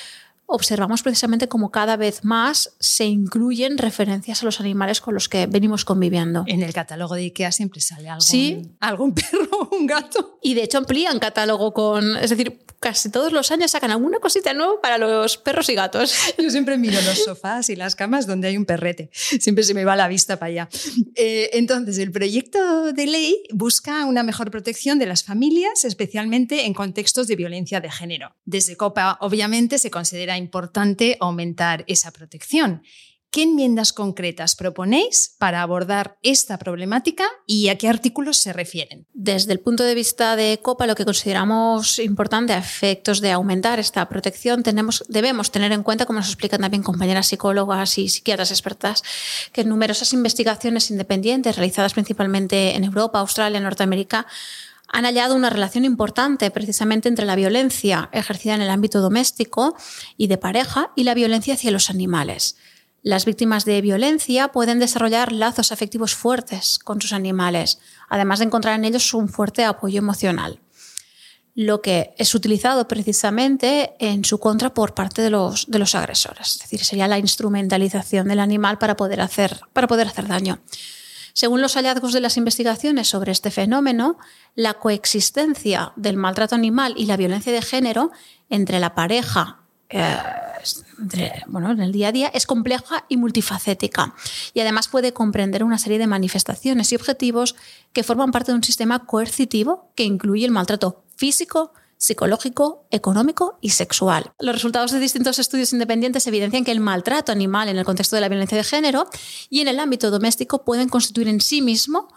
[0.50, 5.46] observamos precisamente cómo cada vez más se incluyen referencias a los animales con los que
[5.46, 6.42] venimos conviviendo.
[6.46, 8.62] En el catálogo de IKEA siempre sale algún, ¿Sí?
[8.80, 10.38] algún perro un gato.
[10.42, 14.54] Y de hecho amplían catálogo con, es decir, casi todos los años sacan alguna cosita
[14.54, 16.14] nueva para los perros y gatos.
[16.38, 19.10] Yo siempre miro los sofás y las camas donde hay un perrete.
[19.12, 20.68] Siempre se me va la vista para allá.
[21.14, 26.74] Eh, entonces, el proyecto de ley busca una mejor protección de las familias, especialmente en
[26.74, 28.34] contextos de violencia de género.
[28.44, 32.82] Desde COPA, obviamente, se considera importante aumentar esa protección
[33.32, 39.06] ¿Qué enmiendas concretas proponéis para abordar esta problemática y a qué artículos se refieren?
[39.14, 43.78] Desde el punto de vista de COPA, lo que consideramos importante a efectos de aumentar
[43.78, 48.50] esta protección, tenemos, debemos tener en cuenta, como nos explican también compañeras psicólogas y psiquiatras
[48.50, 49.04] expertas,
[49.52, 54.26] que numerosas investigaciones independientes realizadas principalmente en Europa, Australia, Norteamérica,
[54.88, 59.76] han hallado una relación importante precisamente entre la violencia ejercida en el ámbito doméstico
[60.16, 62.56] y de pareja y la violencia hacia los animales.
[63.02, 67.78] Las víctimas de violencia pueden desarrollar lazos afectivos fuertes con sus animales,
[68.10, 70.60] además de encontrar en ellos un fuerte apoyo emocional,
[71.54, 76.52] lo que es utilizado precisamente en su contra por parte de los, de los agresores.
[76.52, 80.60] Es decir, sería la instrumentalización del animal para poder hacer, para poder hacer daño.
[81.32, 84.18] Según los hallazgos de las investigaciones sobre este fenómeno,
[84.54, 88.10] la coexistencia del maltrato animal y la violencia de género
[88.50, 90.16] entre la pareja eh,
[91.46, 94.14] bueno, en el día a día es compleja y multifacética
[94.54, 97.56] y además puede comprender una serie de manifestaciones y objetivos
[97.92, 103.70] que forman parte de un sistema coercitivo que incluye el maltrato físico, psicológico, económico y
[103.70, 104.32] sexual.
[104.38, 108.22] Los resultados de distintos estudios independientes evidencian que el maltrato animal en el contexto de
[108.22, 109.06] la violencia de género
[109.50, 112.08] y en el ámbito doméstico pueden constituir en sí mismo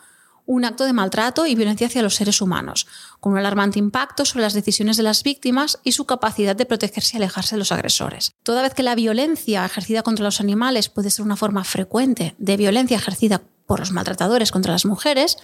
[0.46, 2.88] un acto de maltrato y violencia hacia los seres humanos,
[3.20, 7.16] con un alarmante impacto sobre las decisiones de las víctimas y su capacidad de protegerse
[7.16, 8.34] y alejarse de los agresores.
[8.44, 12.58] Toda vez que la violencia ejercida contra los animales puede ser una forma frecuente de
[12.58, 15.38] violencia ejercida por los maltratadores contra las mujeres,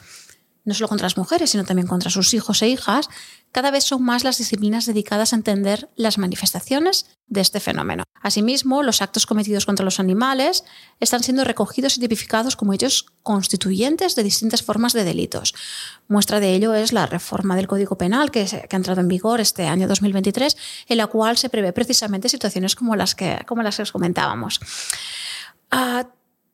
[0.69, 3.09] no solo contra las mujeres, sino también contra sus hijos e hijas,
[3.51, 8.03] cada vez son más las disciplinas dedicadas a entender las manifestaciones de este fenómeno.
[8.21, 10.63] Asimismo, los actos cometidos contra los animales
[10.99, 15.55] están siendo recogidos y tipificados como ellos constituyentes de distintas formas de delitos.
[16.07, 19.67] Muestra de ello es la reforma del Código Penal que, ha entrado en vigor este
[19.67, 20.55] año 2023,
[20.87, 24.59] en la cual se prevé precisamente situaciones como las que, como las que os comentábamos.
[25.71, 26.07] Ah,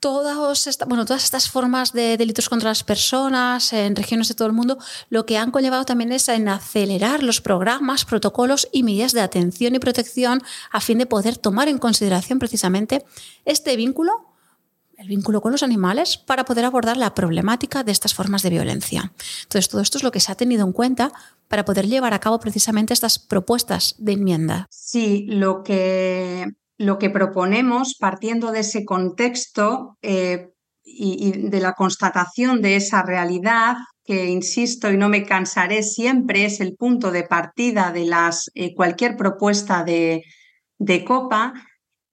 [0.05, 4.53] todas, bueno, todas estas formas de delitos contra las personas en regiones de todo el
[4.53, 4.77] mundo,
[5.09, 9.73] lo que han conllevado también es en acelerar los programas, protocolos y medidas de atención
[9.73, 13.03] y protección a fin de poder tomar en consideración precisamente
[13.45, 14.27] este vínculo,
[14.95, 19.11] el vínculo con los animales, para poder abordar la problemática de estas formas de violencia.
[19.41, 21.13] Entonces, todo esto es lo que se ha tenido en cuenta
[21.47, 24.67] para poder llevar a cabo precisamente estas propuestas de enmienda.
[24.69, 30.49] Sí, lo que lo que proponemos, partiendo de ese contexto eh,
[30.83, 36.59] y, de la constatación de esa realidad, que insisto y no me cansaré siempre, es
[36.59, 40.23] el punto de partida de las, eh, cualquier propuesta de,
[40.77, 41.53] de COPA,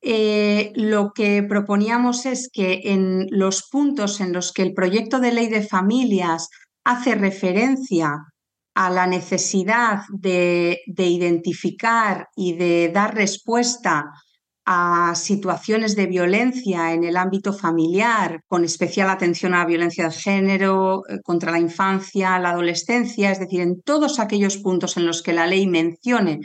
[0.04, 5.32] eh, lo que proponíamos es que en los puntos en los que el proyecto de
[5.32, 6.48] ley de familias
[6.84, 8.16] hace referencia
[8.74, 14.10] a la necesidad de, identificar y de dar respuesta
[14.64, 20.14] a situaciones de violencia en el ámbito familiar, con especial atención a la violencia de
[20.14, 25.22] género, eh, contra la infancia, la adolescencia, es decir, en todos aquellos puntos en los
[25.22, 26.40] que la ley mencione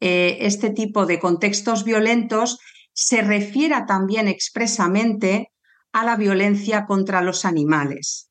[0.00, 2.58] eh, este tipo de contextos violentos,
[2.92, 5.50] se refiera también expresamente
[5.92, 8.27] a la violencia contra los animales.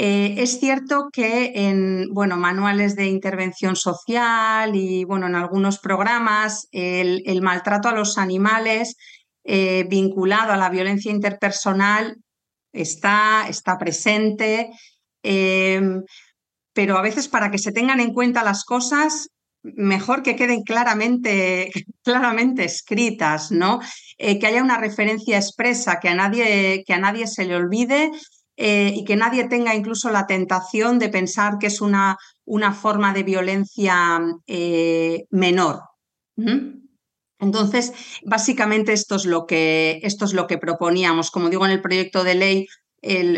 [0.00, 6.68] Eh, es cierto que en bueno, manuales de intervención social y bueno, en algunos programas
[6.70, 8.94] el, maltrato a los animales
[9.42, 12.16] eh, vinculado a la violencia interpersonal
[12.72, 14.70] está, está presente,
[15.24, 15.80] eh,
[16.72, 19.30] pero a veces para que se tengan en cuenta las cosas
[19.64, 21.72] mejor que queden claramente,
[22.04, 23.80] claramente escritas, ¿no?
[24.16, 28.12] Eh, que haya una referencia expresa, que a nadie, que a nadie se le olvide
[28.60, 33.14] eh, y que nadie tenga incluso la tentación de pensar que es una, una forma
[33.14, 35.80] de violencia eh, menor.
[37.40, 37.92] Entonces,
[38.24, 41.30] básicamente esto es, lo que, esto es lo que proponíamos.
[41.30, 42.66] Como digo, en el proyecto de ley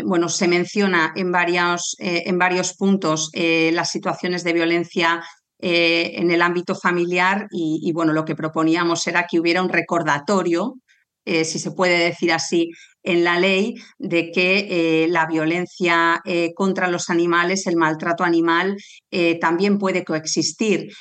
[0.05, 5.21] bueno, se menciona en, varios, en varios puntos las situaciones de violencia
[5.63, 10.77] eh, en el ámbito familiar y, bueno, lo que proponíamos era que hubiera un recordatorio,
[11.25, 12.71] eh, si se puede decir así,
[13.03, 16.21] en la ley de que eh, la violencia
[16.55, 18.77] contra los animales, el maltrato animal,
[19.39, 20.93] también puede coexistir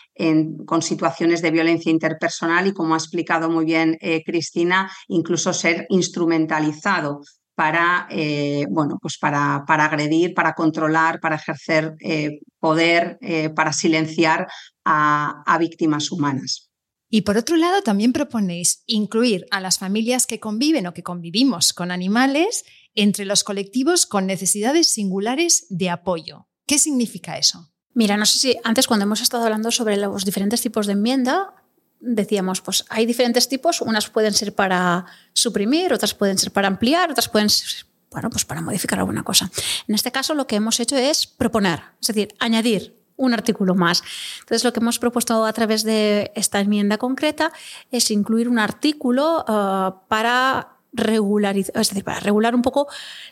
[0.64, 7.20] con situaciones de violencia interpersonal y, como ha explicado muy bien Cristina, incluso ser instrumentalizado
[7.60, 13.74] para, eh, bueno, pues para, para, agredir, para controlar, para ejercer eh, poder, eh, para
[13.74, 14.48] silenciar
[14.82, 16.69] a víctimas humanas.
[17.10, 21.72] Y por otro lado, también proponéis incluir a las familias que conviven o que convivimos
[21.72, 26.46] con animales entre los colectivos con necesidades singulares de apoyo.
[26.66, 27.72] ¿Qué significa eso?
[27.94, 31.52] Mira, no sé si antes cuando hemos estado hablando sobre los diferentes tipos de enmienda,
[31.98, 37.10] decíamos, pues hay diferentes tipos, unas pueden ser para suprimir, otras pueden ser para ampliar,
[37.10, 39.50] otras pueden ser, bueno, pues para modificar alguna cosa.
[39.88, 44.02] En este caso lo que hemos hecho es proponer, es decir, añadir un artículo más.
[44.40, 47.52] Entonces, lo que hemos propuesto a través de esta enmienda concreta
[47.90, 52.88] es incluir un artículo uh, para es decir, para regular un poco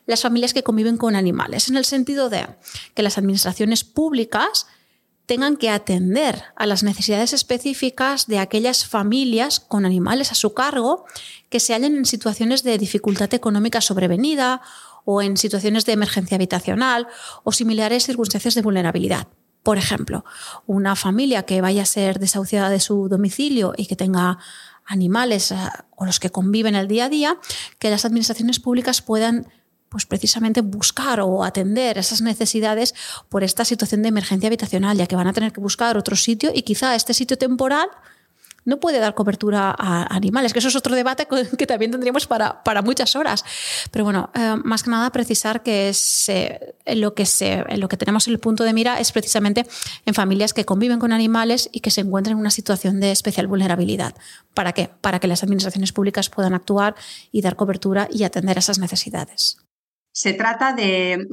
[0.06, 2.46] las familias que conviven con animales, en el sentido de
[2.94, 4.68] que las administraciones públicas
[5.26, 11.04] tengan que atender a las necesidades específicas de aquellas familias con animales a su cargo
[11.50, 14.62] que se hallen en situaciones de dificultad económica sobrevenida
[15.04, 17.08] o en situaciones de emergencia habitacional
[17.44, 19.28] o similares circunstancias de vulnerabilidad.
[19.68, 20.24] Por ejemplo,
[20.64, 24.38] una familia que vaya a ser desahuciada de su domicilio y que tenga
[24.86, 25.56] animales eh,
[25.94, 27.36] con los que conviven el día a día,
[27.78, 29.46] que las administraciones públicas puedan
[29.90, 32.94] pues precisamente buscar o atender esas necesidades
[33.28, 36.50] por esta situación de emergencia habitacional, ya que van a tener que buscar otro sitio
[36.54, 37.90] y quizá este sitio temporal
[38.68, 41.26] no puede dar cobertura a animales, que eso es otro debate
[41.58, 43.42] que también tendríamos para, para muchas horas.
[43.90, 45.90] Pero bueno, eh, más que nada precisar que
[46.94, 49.66] lo que se, lo que tenemos en el punto de mira es precisamente
[50.04, 53.46] en familias que conviven con animales y que se encuentran en una situación de especial
[53.46, 54.14] vulnerabilidad.
[54.52, 54.90] ¿Para qué?
[55.00, 56.94] Para que las administraciones públicas puedan actuar
[57.32, 59.56] y dar cobertura y atender esas necesidades.
[60.12, 61.26] Se trata de,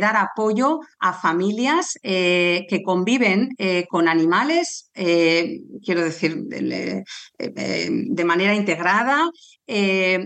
[0.00, 7.04] dar apoyo a familias eh, que conviven eh, con animales, eh, quiero decir, de,
[8.24, 9.28] manera integrada,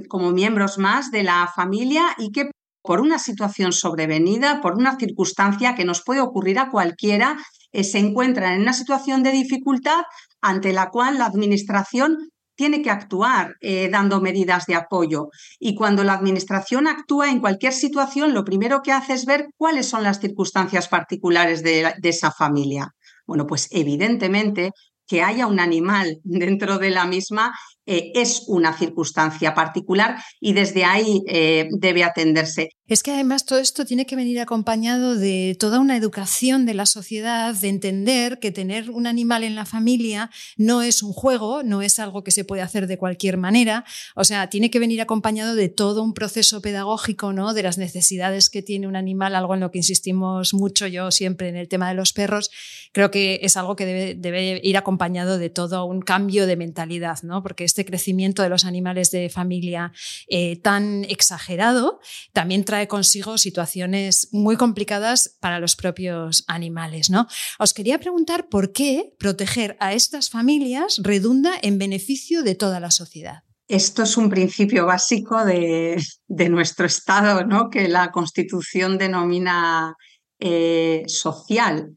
[0.08, 2.50] como miembros más de la familia y que
[2.82, 7.36] por una situación sobrevenida, por una circunstancia que nos puede ocurrir a cualquiera,
[7.72, 10.02] se encuentran en una situación de dificultad
[10.40, 15.28] ante la cual la Administración tiene que actuar eh, dando medidas de apoyo.
[15.58, 19.88] Y cuando la Administración actúa en cualquier situación, lo primero que hace es ver cuáles
[19.88, 22.94] son las circunstancias particulares de, de esa familia.
[23.26, 24.70] Bueno, pues evidentemente
[25.06, 27.54] que haya un animal dentro de la misma
[27.86, 32.70] eh, es una circunstancia particular y desde ahí eh, debe atenderse.
[32.88, 36.86] Es que además todo esto tiene que venir acompañado de toda una educación de la
[36.86, 41.82] sociedad, de entender que tener un animal en la familia no es un juego, no
[41.82, 43.84] es algo que se puede hacer de cualquier manera.
[44.14, 47.54] O sea, tiene que venir acompañado de todo un proceso pedagógico, ¿no?
[47.54, 51.48] De las necesidades que tiene un animal, algo en lo que insistimos mucho yo siempre
[51.48, 52.50] en el tema de los perros.
[52.92, 57.42] Creo que es algo que debe, ir acompañado de todo un cambio de mentalidad, ¿no?
[57.42, 59.92] Porque este crecimiento de los animales de familia
[60.28, 62.00] eh, tan exagerado
[62.32, 67.10] también trae consigo situaciones muy complicadas para los propios animales.
[67.10, 67.26] ¿no?
[67.58, 72.90] Os quería preguntar por qué proteger a estas familias redunda en beneficio de toda la
[72.90, 73.42] sociedad.
[73.68, 76.02] Esto es un principio básico de,
[76.48, 77.68] nuestro Estado, ¿no?
[77.68, 79.96] que la Constitución denomina
[80.38, 81.90] eh, social.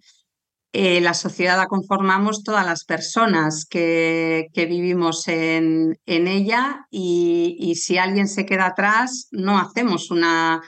[0.71, 8.27] Eh, la sociedad la conformamos todas las personas que, vivimos en, ella y, si alguien
[8.27, 10.61] se queda atrás, no hacemos una,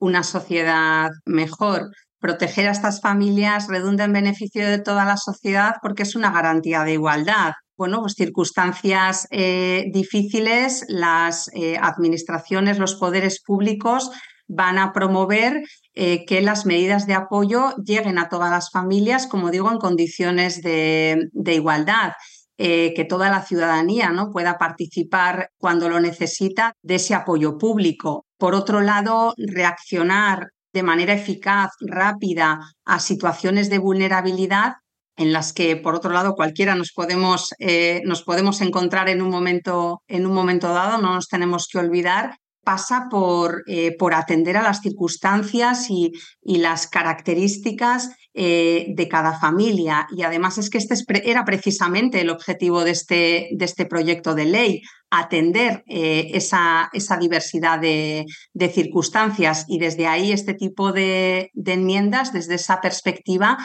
[0.00, 1.90] una sociedad mejor.
[2.18, 6.82] Proteger a estas familias redunda en beneficio de toda la sociedad porque es una garantía
[6.82, 7.52] de igualdad.
[7.76, 14.10] Bueno, pues circunstancias eh, difíciles, las eh, administraciones, los poderes públicos
[14.46, 15.62] van a promover
[15.94, 20.62] eh, que las medidas de apoyo lleguen a todas las familias, como digo, en condiciones
[20.62, 22.12] de, igualdad.
[22.56, 24.30] Eh, que toda la ciudadanía ¿no?
[24.30, 28.26] pueda participar cuando lo necesita de ese apoyo público.
[28.38, 34.74] Por otro lado, reaccionar de manera eficaz, rápida a situaciones de vulnerabilidad
[35.16, 39.30] en las que, por otro lado, cualquiera nos podemos, eh, nos podemos encontrar en un,
[39.30, 44.56] momento, en un momento dado, no nos tenemos que olvidar pasa por, eh, por atender
[44.56, 46.12] a las circunstancias y,
[46.42, 50.06] las características eh, de cada familia.
[50.10, 50.94] Y además es que este
[51.30, 57.16] era precisamente el objetivo de este, de este proyecto de ley, atender eh, esa, esa,
[57.16, 58.24] diversidad de,
[58.72, 59.64] circunstancias.
[59.68, 63.58] Y desde ahí este tipo de, de enmiendas, desde esa perspectiva,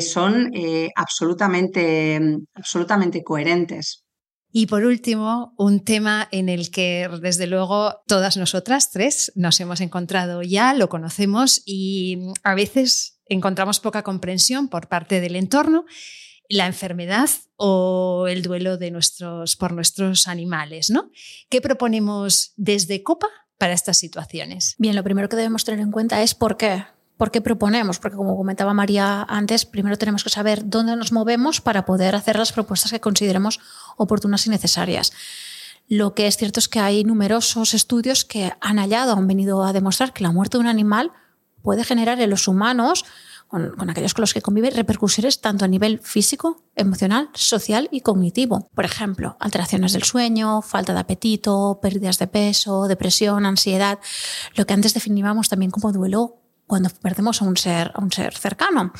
[0.00, 0.52] son
[0.96, 2.20] absolutamente,
[2.54, 4.01] absolutamente coherentes.
[4.52, 9.80] Y por último, un tema en el que desde luego todas nosotras tres nos hemos
[9.80, 15.86] encontrado ya, lo conocemos y a veces encontramos poca comprensión por parte del entorno,
[16.50, 20.90] la enfermedad o el duelo de nuestros, por nuestros animales.
[20.90, 21.10] ¿no?
[21.48, 24.74] ¿Qué proponemos desde COPA para estas situaciones?
[24.76, 26.84] Bien, lo primero que debemos tener en cuenta es por qué.
[27.22, 28.00] ¿Por qué proponemos?
[28.00, 32.36] Porque como comentaba María antes, primero tenemos que saber dónde nos movemos para poder hacer
[32.36, 33.60] las propuestas que consideremos
[33.96, 35.12] oportunas y necesarias.
[35.86, 39.72] Lo que es cierto es que hay numerosos estudios que han hallado, han venido a
[39.72, 41.12] demostrar que la muerte de un animal
[41.62, 43.04] puede generar en los humanos,
[43.46, 48.68] con, aquellos con los que convive, repercusiones tanto a nivel físico, emocional, social y cognitivo.
[48.74, 54.00] Por ejemplo, alteraciones del sueño, falta de apetito, pérdidas de peso, depresión, ansiedad,
[54.56, 56.41] lo que antes definíamos también como duelo
[56.72, 58.94] cuando perdemos a un ser, a un ser cercano.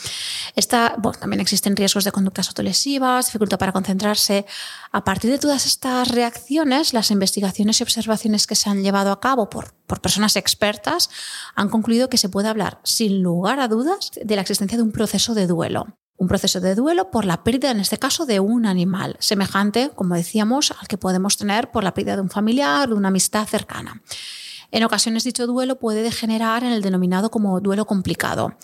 [1.18, 4.44] También existen riesgos de conductas autolesivas, dificultad para concentrarse.
[4.92, 9.20] A partir de todas estas reacciones, las investigaciones y observaciones que se han llevado a
[9.20, 11.08] cabo por, por personas expertas
[11.54, 14.92] han concluido que se puede hablar, sin lugar a dudas, de la existencia de un
[14.92, 15.86] proceso de duelo
[16.18, 20.14] un proceso de duelo por la pérdida, en este caso, de un animal, semejante, como
[20.14, 24.02] decíamos, al que podemos tener por la pérdida de un familiar, de una amistad cercana.
[24.72, 28.56] En ocasiones dicho duelo puede degenerar en el denominado como duelo complicado.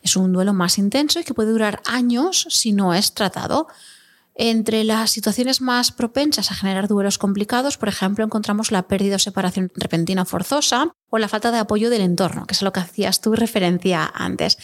[0.00, 3.66] Es un duelo más intenso y que puede durar años si no es tratado.
[4.36, 9.18] Entre las situaciones más propensas a generar duelos complicados, por ejemplo, encontramos la pérdida o
[9.18, 12.80] separación repentina forzosa o la falta de apoyo del entorno, que es a lo que
[12.80, 14.58] hacías tú referencia antes.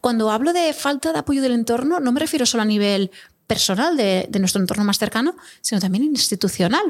[0.00, 3.10] Cuando hablo de falta de apoyo del entorno, no me refiero solo a nivel
[3.48, 6.82] personal de, de nuestro entorno más cercano, sino también institucional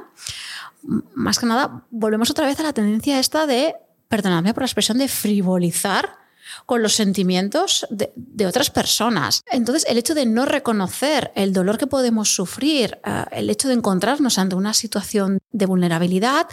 [1.14, 3.74] más que nada, volvemos otra vez a la tendencia esta de,
[4.08, 6.18] perdonadme por la expresión, de frivolizar
[6.64, 9.42] con los sentimientos de, otras personas.
[9.50, 13.74] Entonces, el hecho de no reconocer el dolor que podemos sufrir, eh, el hecho de
[13.74, 16.46] encontrarnos ante una situación de vulnerabilidad,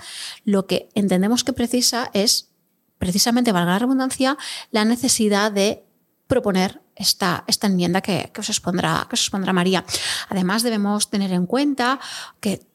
[0.46, 2.50] lo que entendemos que precisa es,
[2.98, 4.38] precisamente, valga la redundancia,
[4.72, 5.84] la necesidad de
[6.28, 9.86] proponer esta, esta enmienda que, os expondrá, que os expondrá María.
[10.30, 12.00] Además, debemos tener en cuenta
[12.40, 12.66] que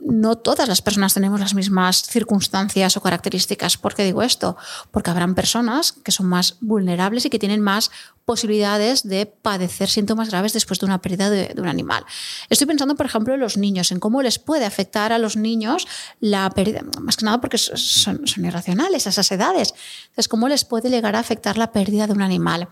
[0.00, 3.76] no todas las personas tenemos las mismas circunstancias o características.
[3.76, 4.56] ¿Por qué digo esto?
[4.90, 7.90] Porque habrán personas que son más vulnerables y que tienen más
[8.24, 12.04] posibilidades de padecer síntomas graves después de una pérdida de, un animal.
[12.48, 15.86] Estoy pensando, por ejemplo, en los niños, en cómo les puede afectar a los niños
[16.20, 19.74] la pérdida, más que nada porque son, irracionales a esas edades.
[20.02, 22.68] Entonces, cómo les puede llegar a afectar la pérdida de un animal.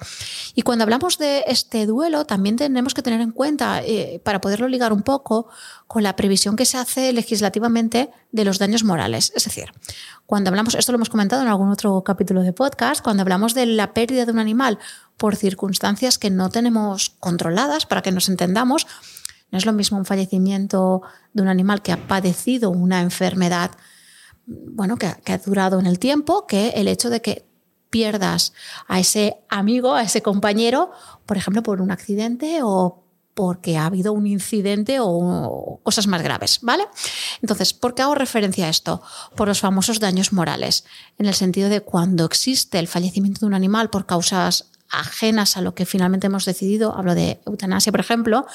[0.55, 4.69] Y cuando hablamos de este duelo, también tenemos que tener en cuenta, eh, para poderlo
[4.69, 5.49] ligar un poco,
[5.87, 9.33] con la previsión que se hace legislativamente de los daños morales.
[9.35, 9.73] Es decir,
[10.25, 13.67] cuando hablamos, esto lo hemos comentado en algún otro capítulo de podcast, cuando hablamos de
[13.67, 14.79] la pérdida de un animal
[15.21, 18.87] por circunstancias que no tenemos controladas, para que nos entendamos,
[19.51, 21.03] no es lo mismo un fallecimiento
[21.35, 23.73] de un animal que ha padecido una enfermedad,
[24.47, 27.45] bueno, que, ha durado en el tiempo, que el hecho de que
[27.91, 28.55] pierdas
[28.89, 30.91] a ese amigo, a ese compañero,
[31.27, 33.05] por ejemplo, por un accidente o
[33.35, 36.85] porque ha habido un incidente o cosas más graves, ¿vale?
[37.43, 39.03] Entonces, ¿por qué hago referencia a esto?
[39.37, 40.85] Por los famosos daños morales,
[41.19, 45.61] en el sentido de cuando existe el fallecimiento de un animal por causas ajenas a
[45.61, 48.47] lo que finalmente hemos decidido, hablo de eutanasia, por ejemplo,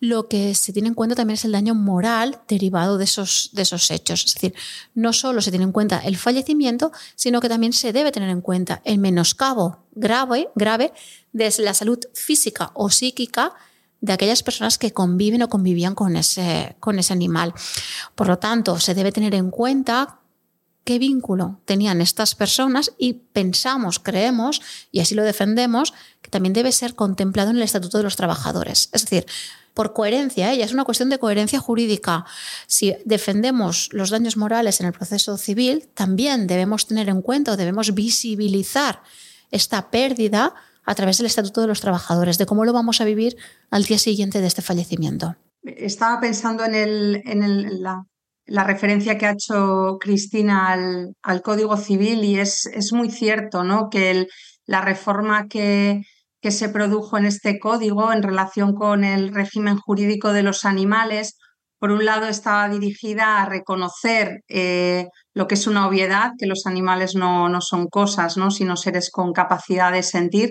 [0.00, 3.62] lo que se tiene en cuenta también es el daño moral derivado de esos, de
[3.62, 4.24] esos hechos.
[4.24, 4.54] Es decir,
[4.94, 8.40] no solo se tiene en cuenta el fallecimiento, sino que también se debe tener en
[8.40, 10.92] cuenta el menoscabo grave, grave
[11.32, 13.54] de la salud física o psíquica
[14.00, 17.54] de aquellas personas que conviven o convivían con ese, con ese animal.
[18.16, 20.18] Por lo tanto, se debe tener en cuenta
[20.84, 26.72] qué vínculo tenían estas personas y pensamos, creemos, y así lo defendemos, que también debe
[26.72, 28.88] ser contemplado en el Estatuto de los Trabajadores.
[28.92, 29.26] Es decir,
[29.74, 30.58] por coherencia, ¿eh?
[30.58, 32.24] ya es una cuestión de coherencia jurídica.
[32.66, 37.56] Si defendemos los daños morales en el proceso civil, también debemos tener en cuenta o
[37.56, 39.02] debemos visibilizar
[39.50, 40.54] esta pérdida
[40.84, 43.36] a través del Estatuto de los Trabajadores, de cómo lo vamos a vivir
[43.70, 45.36] al día siguiente de este fallecimiento.
[45.62, 48.04] Estaba pensando en, el, en la
[48.52, 50.68] la referencia que ha hecho Cristina
[51.22, 53.88] al, Código Civil y es, es, muy cierto ¿no?
[53.88, 54.26] que
[54.66, 56.02] la reforma que,
[56.42, 61.38] que, se produjo en este código en relación con el régimen jurídico de los animales,
[61.78, 66.66] por un lado estaba dirigida a reconocer eh, lo que es una obviedad, que los
[66.66, 68.50] animales no, no son cosas, ¿no?
[68.50, 70.50] sino seres con capacidad de sentir,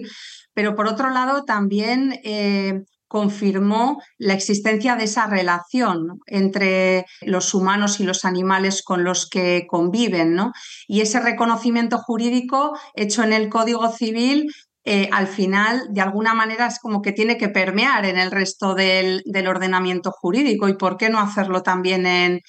[0.56, 2.82] pero por otro lado también eh,
[3.12, 9.68] confirmó la existencia de esa relación entre los humanos y los animales con los que
[9.68, 10.34] conviven.
[10.34, 10.54] ¿no?
[10.88, 14.50] Y ese reconocimiento jurídico hecho en el Código Civil
[14.86, 18.76] eh, al final, de alguna manera, es como que tiene que permear en el resto
[18.76, 20.70] del, del ordenamiento jurídico.
[20.70, 22.42] ¿Y por qué no hacerlo también en,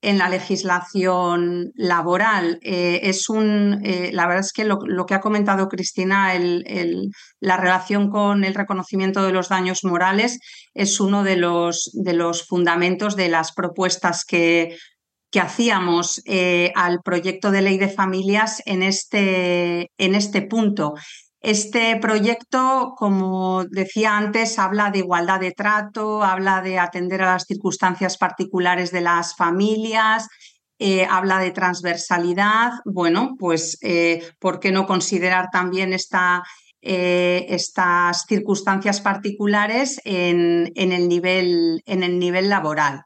[0.00, 2.58] en la legislación laboral.
[2.62, 7.56] Eh, es un, eh, la verdad es que lo, que ha comentado Cristina, el, la
[7.56, 10.38] relación con el reconocimiento de los daños morales,
[10.74, 14.76] es uno de los, de los fundamentos de las propuestas que,
[15.30, 20.94] que hacíamos eh, al proyecto de ley de familias en este, en este punto.
[21.40, 27.44] Este proyecto, como decía antes, habla de igualdad de trato, habla de atender a las
[27.44, 30.26] circunstancias particulares de las familias,
[30.80, 32.72] eh, habla de transversalidad.
[32.84, 41.82] Bueno, pues, eh, ¿por qué no considerar también eh, estas circunstancias particulares en, el nivel,
[41.86, 43.02] en el nivel laboral?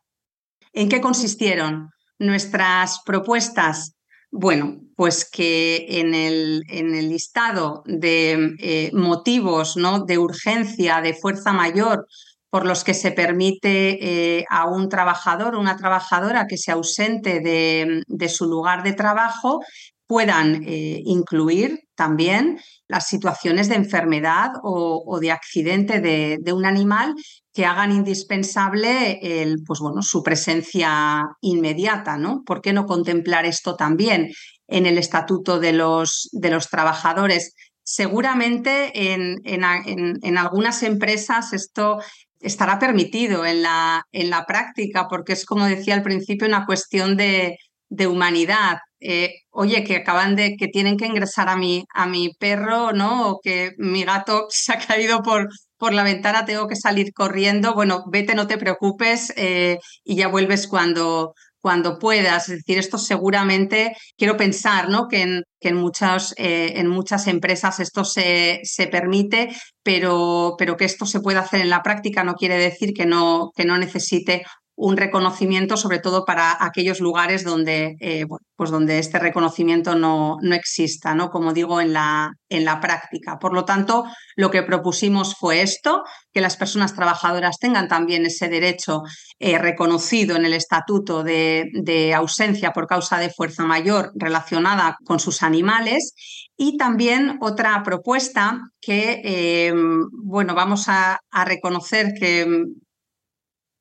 [0.72, 3.95] ¿En qué consistieron nuestras propuestas?
[4.35, 10.07] Bueno, pues que en el, en el listado de eh, motivos ¿no?
[10.07, 12.07] de urgencia, de fuerza mayor,
[12.49, 17.41] por los que se permite eh, a un trabajador o una trabajadora que se ausente
[17.41, 19.61] de, su lugar de trabajo,
[20.07, 22.59] puedan eh, incluir también
[22.93, 27.14] las situaciones de enfermedad o, de accidente de, un animal
[27.55, 32.43] que hagan indispensable el, pues bueno, su presencia inmediata, ¿no?
[32.45, 34.30] ¿Por qué no contemplar esto también
[34.68, 37.55] en el estatuto de los, de los trabajadores?
[37.82, 41.99] Seguramente en, en, algunas empresas esto
[42.40, 47.16] estará permitido en la, en la práctica, porque es, como decía al principio, una cuestión
[47.16, 47.57] de,
[47.88, 48.80] de humanidad.
[49.05, 53.30] Eh, oye, que acaban de, que tienen que ingresar a mi, a mi perro, ¿no?
[53.30, 57.74] O que mi gato se ha caído por, por la ventana, tengo que salir corriendo.
[57.74, 62.48] Bueno, vete, no te preocupes eh, y ya vuelves cuando, cuando puedas.
[62.48, 65.09] Es decir, esto seguramente, quiero pensar ¿no?
[65.09, 70.76] que, en, que en, muchas, eh, en muchas empresas esto se, se permite, pero, pero,
[70.76, 73.78] que esto se pueda hacer en la práctica no quiere decir que no, que no
[73.78, 74.44] necesite
[74.75, 78.25] un reconocimiento, sobre todo para aquellos lugares donde, eh,
[78.57, 81.31] pues donde este reconocimiento no, no exista, ¿no?
[81.31, 83.39] como digo, en la, en la práctica.
[83.39, 84.05] Por lo tanto,
[84.35, 86.03] lo que propusimos fue esto,
[86.33, 89.03] que las personas trabajadoras tengan también ese derecho
[89.39, 95.20] eh, reconocido en el estatuto de, de, ausencia por causa de fuerza mayor relacionada con
[95.20, 96.14] sus animales.
[96.57, 99.75] Y también otra propuesta que, eh,
[100.12, 102.47] bueno, vamos a, a reconocer que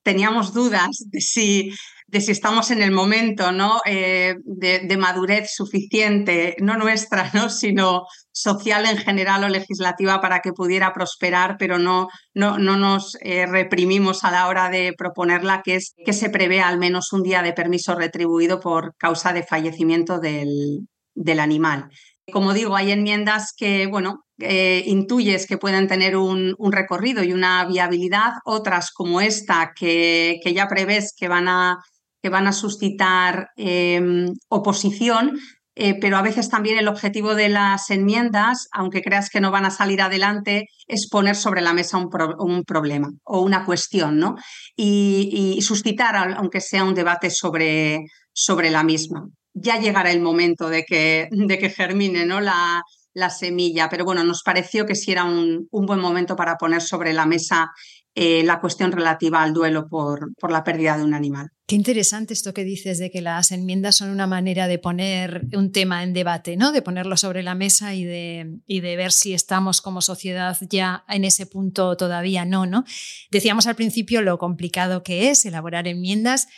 [0.04, 1.72] teníamos dudas de si,
[2.08, 3.82] de si estamos en el momento ¿no?
[3.86, 7.50] Eh, de, madurez suficiente, no nuestra, ¿no?
[7.50, 13.18] sino social en general o legislativa para que pudiera prosperar, pero no, no, no nos
[13.22, 17.24] eh, reprimimos a la hora de proponerla, que es que se prevé al menos un
[17.24, 21.90] día de permiso retribuido por causa de fallecimiento del, del animal.
[22.32, 27.66] Como digo, hay enmiendas que, bueno, eh, intuyes que pueden tener un, recorrido y una
[27.66, 31.78] viabilidad, otras como esta que, ya prevés que van a,
[32.22, 35.38] que van a suscitar em, oposición,
[35.76, 39.66] eh, pero a veces también el objetivo de las enmiendas, aunque creas que no van
[39.66, 44.36] a salir adelante, es poner sobre la mesa un, problema o una cuestión, ¿no?
[44.76, 49.28] Y, suscitar, aunque sea un debate sobre, sobre la misma.
[49.54, 52.40] Ya llegará el momento de que, de que germine ¿no?
[52.42, 52.84] la,
[53.14, 56.82] la semilla, pero bueno, nos pareció que sí era un, un buen momento para poner
[56.82, 57.72] sobre la mesa
[58.14, 61.52] eh, la cuestión relativa al duelo por, por, la pérdida de un animal.
[61.66, 65.72] Qué interesante esto que dices de que las enmiendas son una manera de poner un
[65.72, 66.74] tema en debate, ¿no?
[66.74, 71.06] de ponerlo sobre la mesa y de, y de ver si estamos como sociedad ya
[71.08, 72.84] en ese punto todavía no, no.
[73.32, 76.50] Decíamos al principio lo complicado que es elaborar enmiendas.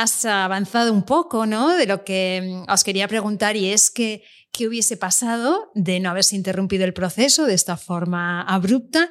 [0.00, 1.74] Has avanzado un poco ¿no?
[1.74, 4.22] de lo que os quería preguntar y es que
[4.52, 9.10] qué hubiese pasado de no haberse interrumpido el proceso de esta forma abrupta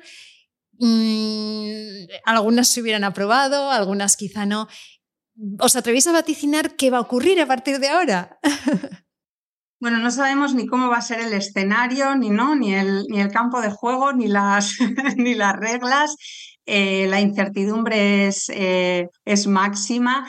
[0.80, 4.68] Mm, algunas se hubieran aprobado, algunas quizá no.
[5.60, 8.40] ¿Os atrevéis a vaticinar qué va a ocurrir a partir de ahora?
[9.80, 12.56] Bueno, no sabemos ni cómo va a ser el escenario, ni, ¿no?
[12.56, 14.76] ni, el, ni el campo de juego, ni las,
[15.18, 16.16] ni las reglas.
[16.66, 20.28] Eh, la incertidumbre es, eh, es máxima.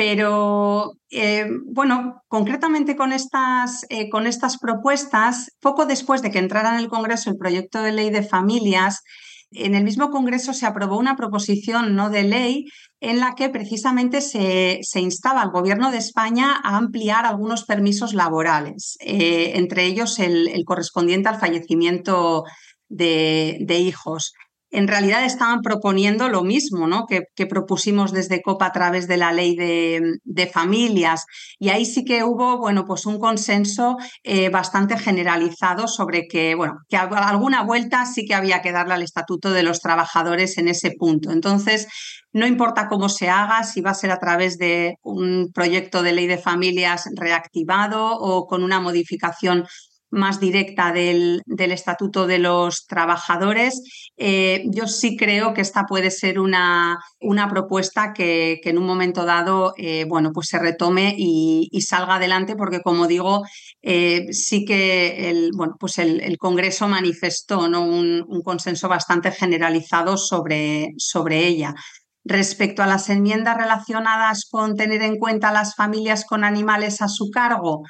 [0.00, 6.80] Pero eh, bueno, concretamente con estas, con estas propuestas, poco después de que entrara en
[6.80, 9.02] el Congreso el proyecto de ley de familias,
[9.50, 12.64] en el mismo Congreso se aprobó una proposición no de ley
[13.00, 18.96] en la que precisamente se, instaba al Gobierno de España a ampliar algunos permisos laborales,
[19.00, 22.44] eh, entre ellos el, correspondiente al fallecimiento
[22.88, 24.32] de hijos
[24.70, 27.06] en realidad estaban proponiendo lo mismo ¿no?
[27.06, 31.26] que, propusimos desde COPA a través de la ley de, familias.
[31.58, 36.78] Y ahí sí que hubo bueno, pues un consenso eh, bastante generalizado sobre que, bueno,
[36.88, 40.92] que alguna vuelta sí que había que darle al Estatuto de los Trabajadores en ese
[40.98, 41.30] punto.
[41.30, 41.88] Entonces,
[42.32, 46.12] no importa cómo se haga, si va a ser a través de un proyecto de
[46.12, 49.66] ley de familias reactivado o con una modificación
[50.10, 53.82] más directa del, Estatuto de los Trabajadores.
[54.16, 59.24] Eh, yo sí creo que esta puede ser una, una propuesta que, en un momento
[59.24, 63.42] dado eh, bueno, pues se retome y, salga adelante, porque como digo,
[63.82, 67.82] eh, sí que el, bueno, pues el, Congreso manifestó ¿no?
[67.82, 71.74] un, un, consenso bastante generalizado sobre, sobre ella.
[72.24, 77.30] Respecto a las enmiendas relacionadas con tener en cuenta las familias con animales a su
[77.30, 77.82] cargo,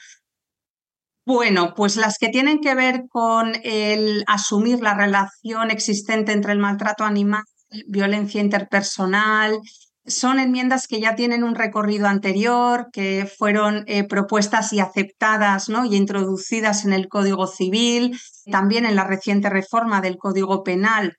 [1.30, 6.58] bueno, pues las que tienen que ver con el asumir la relación existente entre el
[6.58, 7.44] maltrato animal,
[7.86, 9.60] violencia interpersonal,
[10.04, 15.84] son enmiendas que ya tienen un recorrido anterior, que fueron eh, propuestas y aceptadas ¿no?
[15.84, 18.18] y introducidas en el Código Civil,
[18.50, 21.16] también en la reciente reforma del Código Penal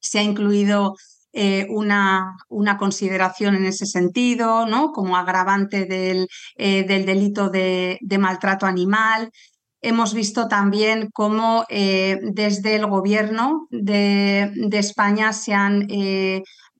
[0.00, 0.96] se ha incluido
[1.32, 4.90] eh, una, una, consideración en ese sentido, ¿no?
[4.90, 6.26] como agravante del,
[6.56, 9.30] eh, del delito de, maltrato animal.
[9.80, 15.86] Hemos visto también cómo eh, desde el gobierno de, España se han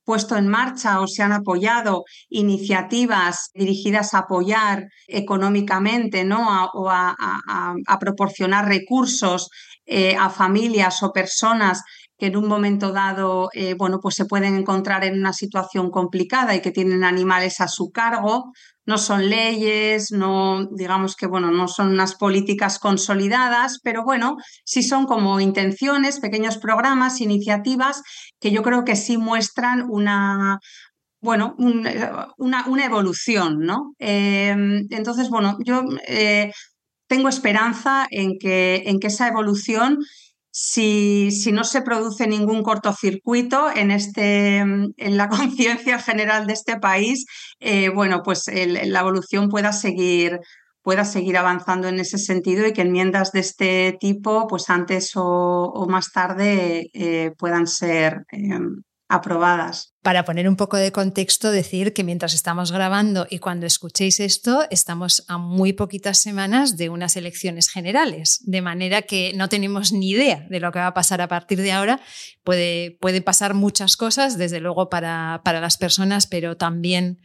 [0.04, 6.64] puesto en marcha o se han apoyado iniciativas dirigidas a apoyar económicamente ¿no?
[6.74, 7.14] o a,
[8.00, 9.48] proporcionar recursos
[10.18, 11.82] a familias o personas
[12.20, 16.54] que en un momento dado eh, bueno, pues se pueden encontrar en una situación complicada
[16.54, 18.52] y que tienen animales a su cargo.
[18.84, 24.82] No son leyes, no, digamos que bueno, no son unas políticas consolidadas, pero bueno, sí
[24.82, 28.02] son como intenciones, pequeños programas, iniciativas
[28.38, 30.58] que yo creo que sí muestran una,
[31.22, 33.94] bueno, una, una, evolución, ¿no?
[33.98, 36.52] Em, entonces, bueno, yo eh,
[37.08, 39.98] tengo esperanza en que, en que esa evolución
[40.50, 47.24] si, no se produce ningún cortocircuito en, este, en la conciencia general de este país,
[47.60, 50.40] eh, bueno, pues la evolución pueda seguir,
[50.82, 55.86] pueda seguir avanzando en ese sentido y que enmiendas de este tipo, pues antes o,
[55.88, 59.92] más tarde, eh, puedan ser em, aprobadas.
[60.02, 64.64] Para poner un poco de contexto, decir que mientras estamos grabando y cuando escuchéis esto,
[64.70, 70.10] estamos a muy poquitas semanas de unas elecciones generales, de manera que no tenemos ni
[70.10, 72.00] idea de lo que va a pasar a partir de ahora.
[72.44, 77.20] Puede, puede pasar muchas cosas, desde luego para, para las personas, pero también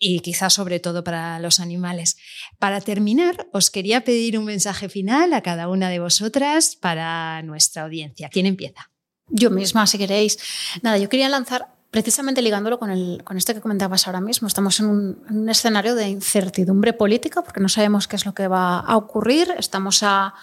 [0.00, 2.16] y quizás sobre todo para los animales.
[2.58, 7.82] Para terminar, os quería pedir un mensaje final a cada una de vosotras para nuestra
[7.82, 8.28] audiencia.
[8.30, 8.90] ¿Quién empieza?
[9.30, 10.38] Yo misma, si queréis.
[10.82, 14.80] Nada, yo quería lanzar, precisamente ligándolo con, el, con esto que comentabas ahora mismo, estamos
[14.80, 18.96] en un, escenario de incertidumbre política porque no sabemos qué es lo que va a
[18.96, 19.54] ocurrir.
[19.58, 20.34] Estamos a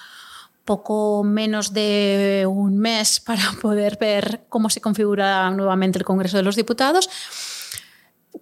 [0.65, 6.43] poco menos de un mes para poder ver cómo se configura nuevamente el Congreso de
[6.43, 7.09] los Diputados.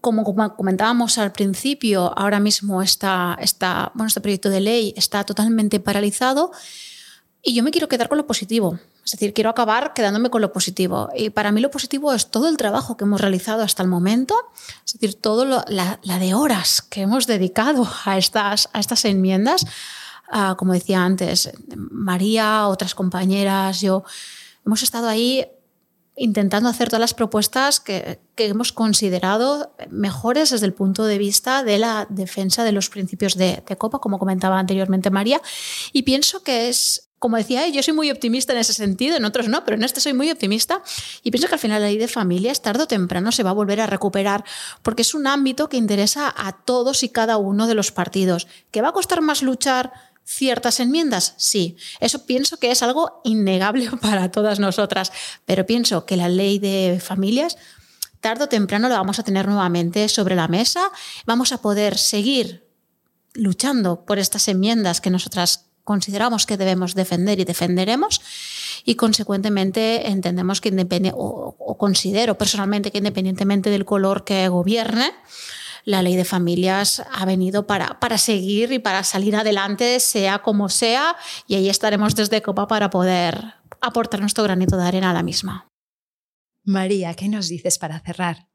[0.02, 0.24] como
[0.56, 6.52] comentábamos al principio, ahora mismo está, está, bueno, este proyecto de ley está totalmente paralizado
[7.46, 8.80] y yo me quiero quedar con lo positivo.
[9.04, 11.10] Es decir, quiero acabar quedándome con lo positivo.
[11.14, 14.34] Y para mí lo positivo es todo el trabajo que hemos realizado hasta el momento,
[14.86, 19.66] es decir, todo la, de horas que hemos dedicado a estas, a estas enmiendas.
[20.32, 24.06] Ah, como decía antes, María, otras compañeras, yo,
[24.66, 25.46] hemos estado ahí
[26.16, 31.78] intentando hacer todas las propuestas que, hemos considerado mejores desde el punto de vista de
[31.78, 35.41] la defensa de los principios de, de Copa, como comentaba anteriormente María.
[35.91, 39.48] Y pienso que es como decía, yo soy muy optimista en ese sentido, en otros
[39.48, 40.84] no, pero en este soy muy optimista
[41.24, 43.54] y pienso que al final la ley de familias tarde o temprano se va a
[43.54, 44.44] volver a recuperar
[44.82, 48.48] porque es un ámbito que interesa a todos y cada uno de los partidos.
[48.72, 49.94] ¿Que va a costar más luchar?
[50.26, 51.34] ciertas enmiendas?
[51.38, 55.14] Sí, eso pienso que es algo innegable para todas nosotras,
[55.46, 57.58] pero pienso que la ley de familias
[58.20, 60.92] tarde o temprano la vamos a tener nuevamente sobre la mesa,
[61.26, 62.68] vamos a poder seguir
[63.34, 68.22] luchando por estas enmiendas que nosotras consideramos que debemos defender y defenderemos
[68.86, 75.12] y consecuentemente entendemos que independientemente o, considero personalmente que independientemente del color que gobierne,
[75.86, 80.70] la ley de familias ha venido para, para seguir y para salir adelante, sea como
[80.70, 81.18] sea,
[81.48, 85.68] y ahí estaremos desde Copa para poder aportar nuestro granito de arena a la misma.
[86.64, 88.48] María, ¿qué nos dices para cerrar?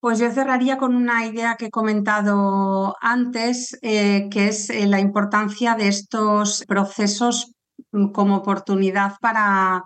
[0.00, 5.00] Pues yo cerraría con una idea que he comentado antes, eh, que es eh, la
[5.00, 7.52] importancia de estos procesos
[7.92, 9.82] mm, como oportunidad para,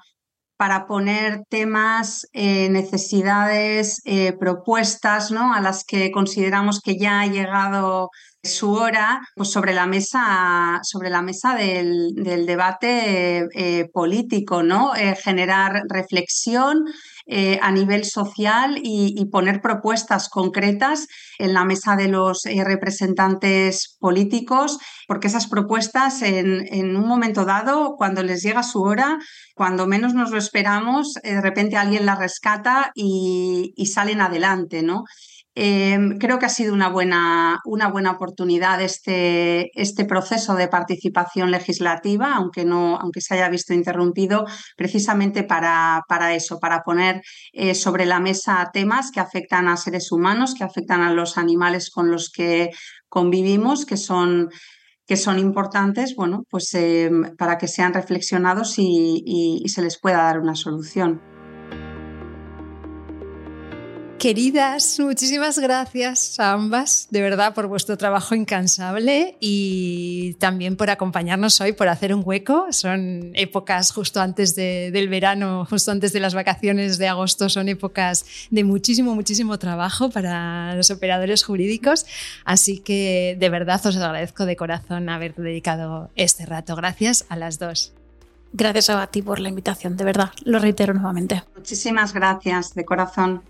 [0.57, 4.03] para poner temas, eh, necesidades,
[4.39, 5.55] propuestas ¿no?
[5.55, 8.11] a las que consideramos que ya ha llegado
[8.43, 12.15] su hora pues sobre la mesa, sobre la mesa del,
[12.47, 13.49] debate
[13.93, 14.93] político, ¿no?
[15.23, 16.85] generar reflexión,
[17.27, 21.07] eh, a nivel social y, poner propuestas concretas
[21.39, 27.95] en la mesa de los eh, representantes políticos, porque esas propuestas en, un momento dado,
[27.97, 29.19] cuando les llega su hora,
[29.55, 34.83] cuando menos nos lo esperamos, eh, de repente alguien las rescata y, y salen adelante,
[34.83, 35.05] ¿no?
[35.57, 41.51] Em, creo que ha sido una buena, una buena oportunidad este, este, proceso de participación
[41.51, 44.47] legislativa, aunque, no, aunque se haya visto interrumpido,
[44.77, 47.23] precisamente para, para eso, para poner
[47.53, 51.91] eh, sobre la mesa temas que afectan a seres humanos, que afectan a los animales
[51.91, 52.71] con los que
[53.09, 54.51] convivimos, que son
[55.07, 60.39] que son importantes, bueno, pues em, para que sean reflexionados y se les pueda dar
[60.39, 61.21] una solución.
[64.21, 71.59] Queridas, muchísimas gracias a ambas, de verdad, por vuestro trabajo incansable y también por acompañarnos
[71.63, 72.67] hoy, por hacer un hueco.
[72.71, 78.27] Son épocas justo antes del verano, justo antes de las vacaciones de agosto, son épocas
[78.51, 82.05] de muchísimo, muchísimo trabajo para los operadores jurídicos.
[82.45, 86.77] Así que de verdad os agradezco de corazón haber dedicado este rato.
[86.77, 87.95] Gracias a las dos.
[88.53, 91.43] Gracias a ti por la invitación, de verdad, lo reitero nuevamente.
[91.57, 93.43] Muchísimas gracias, de corazón.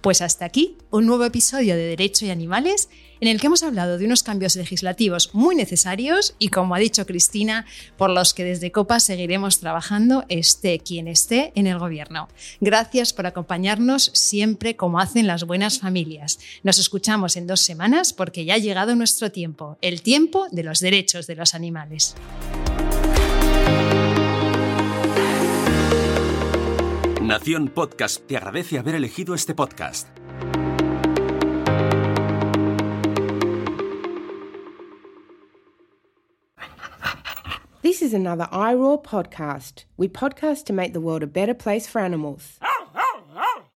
[0.00, 2.88] Pues hasta aquí un nuevo episodio de Derecho y Animales
[3.20, 7.04] en el que hemos hablado de unos cambios legislativos muy necesarios y, como ha dicho
[7.04, 12.28] Cristina, por los que desde Copa seguiremos trabajando esté quien esté en el Gobierno.
[12.60, 16.38] Gracias por acompañarnos siempre como hacen las buenas familias.
[16.62, 20.78] Nos escuchamos en dos semanas porque ya ha llegado nuestro tiempo, el tiempo de los
[20.78, 22.14] derechos de los animales.
[27.28, 30.08] Nación Podcast te agradece haber elegido este podcast.
[37.82, 39.84] This is another iRaw podcast.
[39.98, 42.56] We podcast to make the world a better place for animals.
[42.62, 42.77] Ah!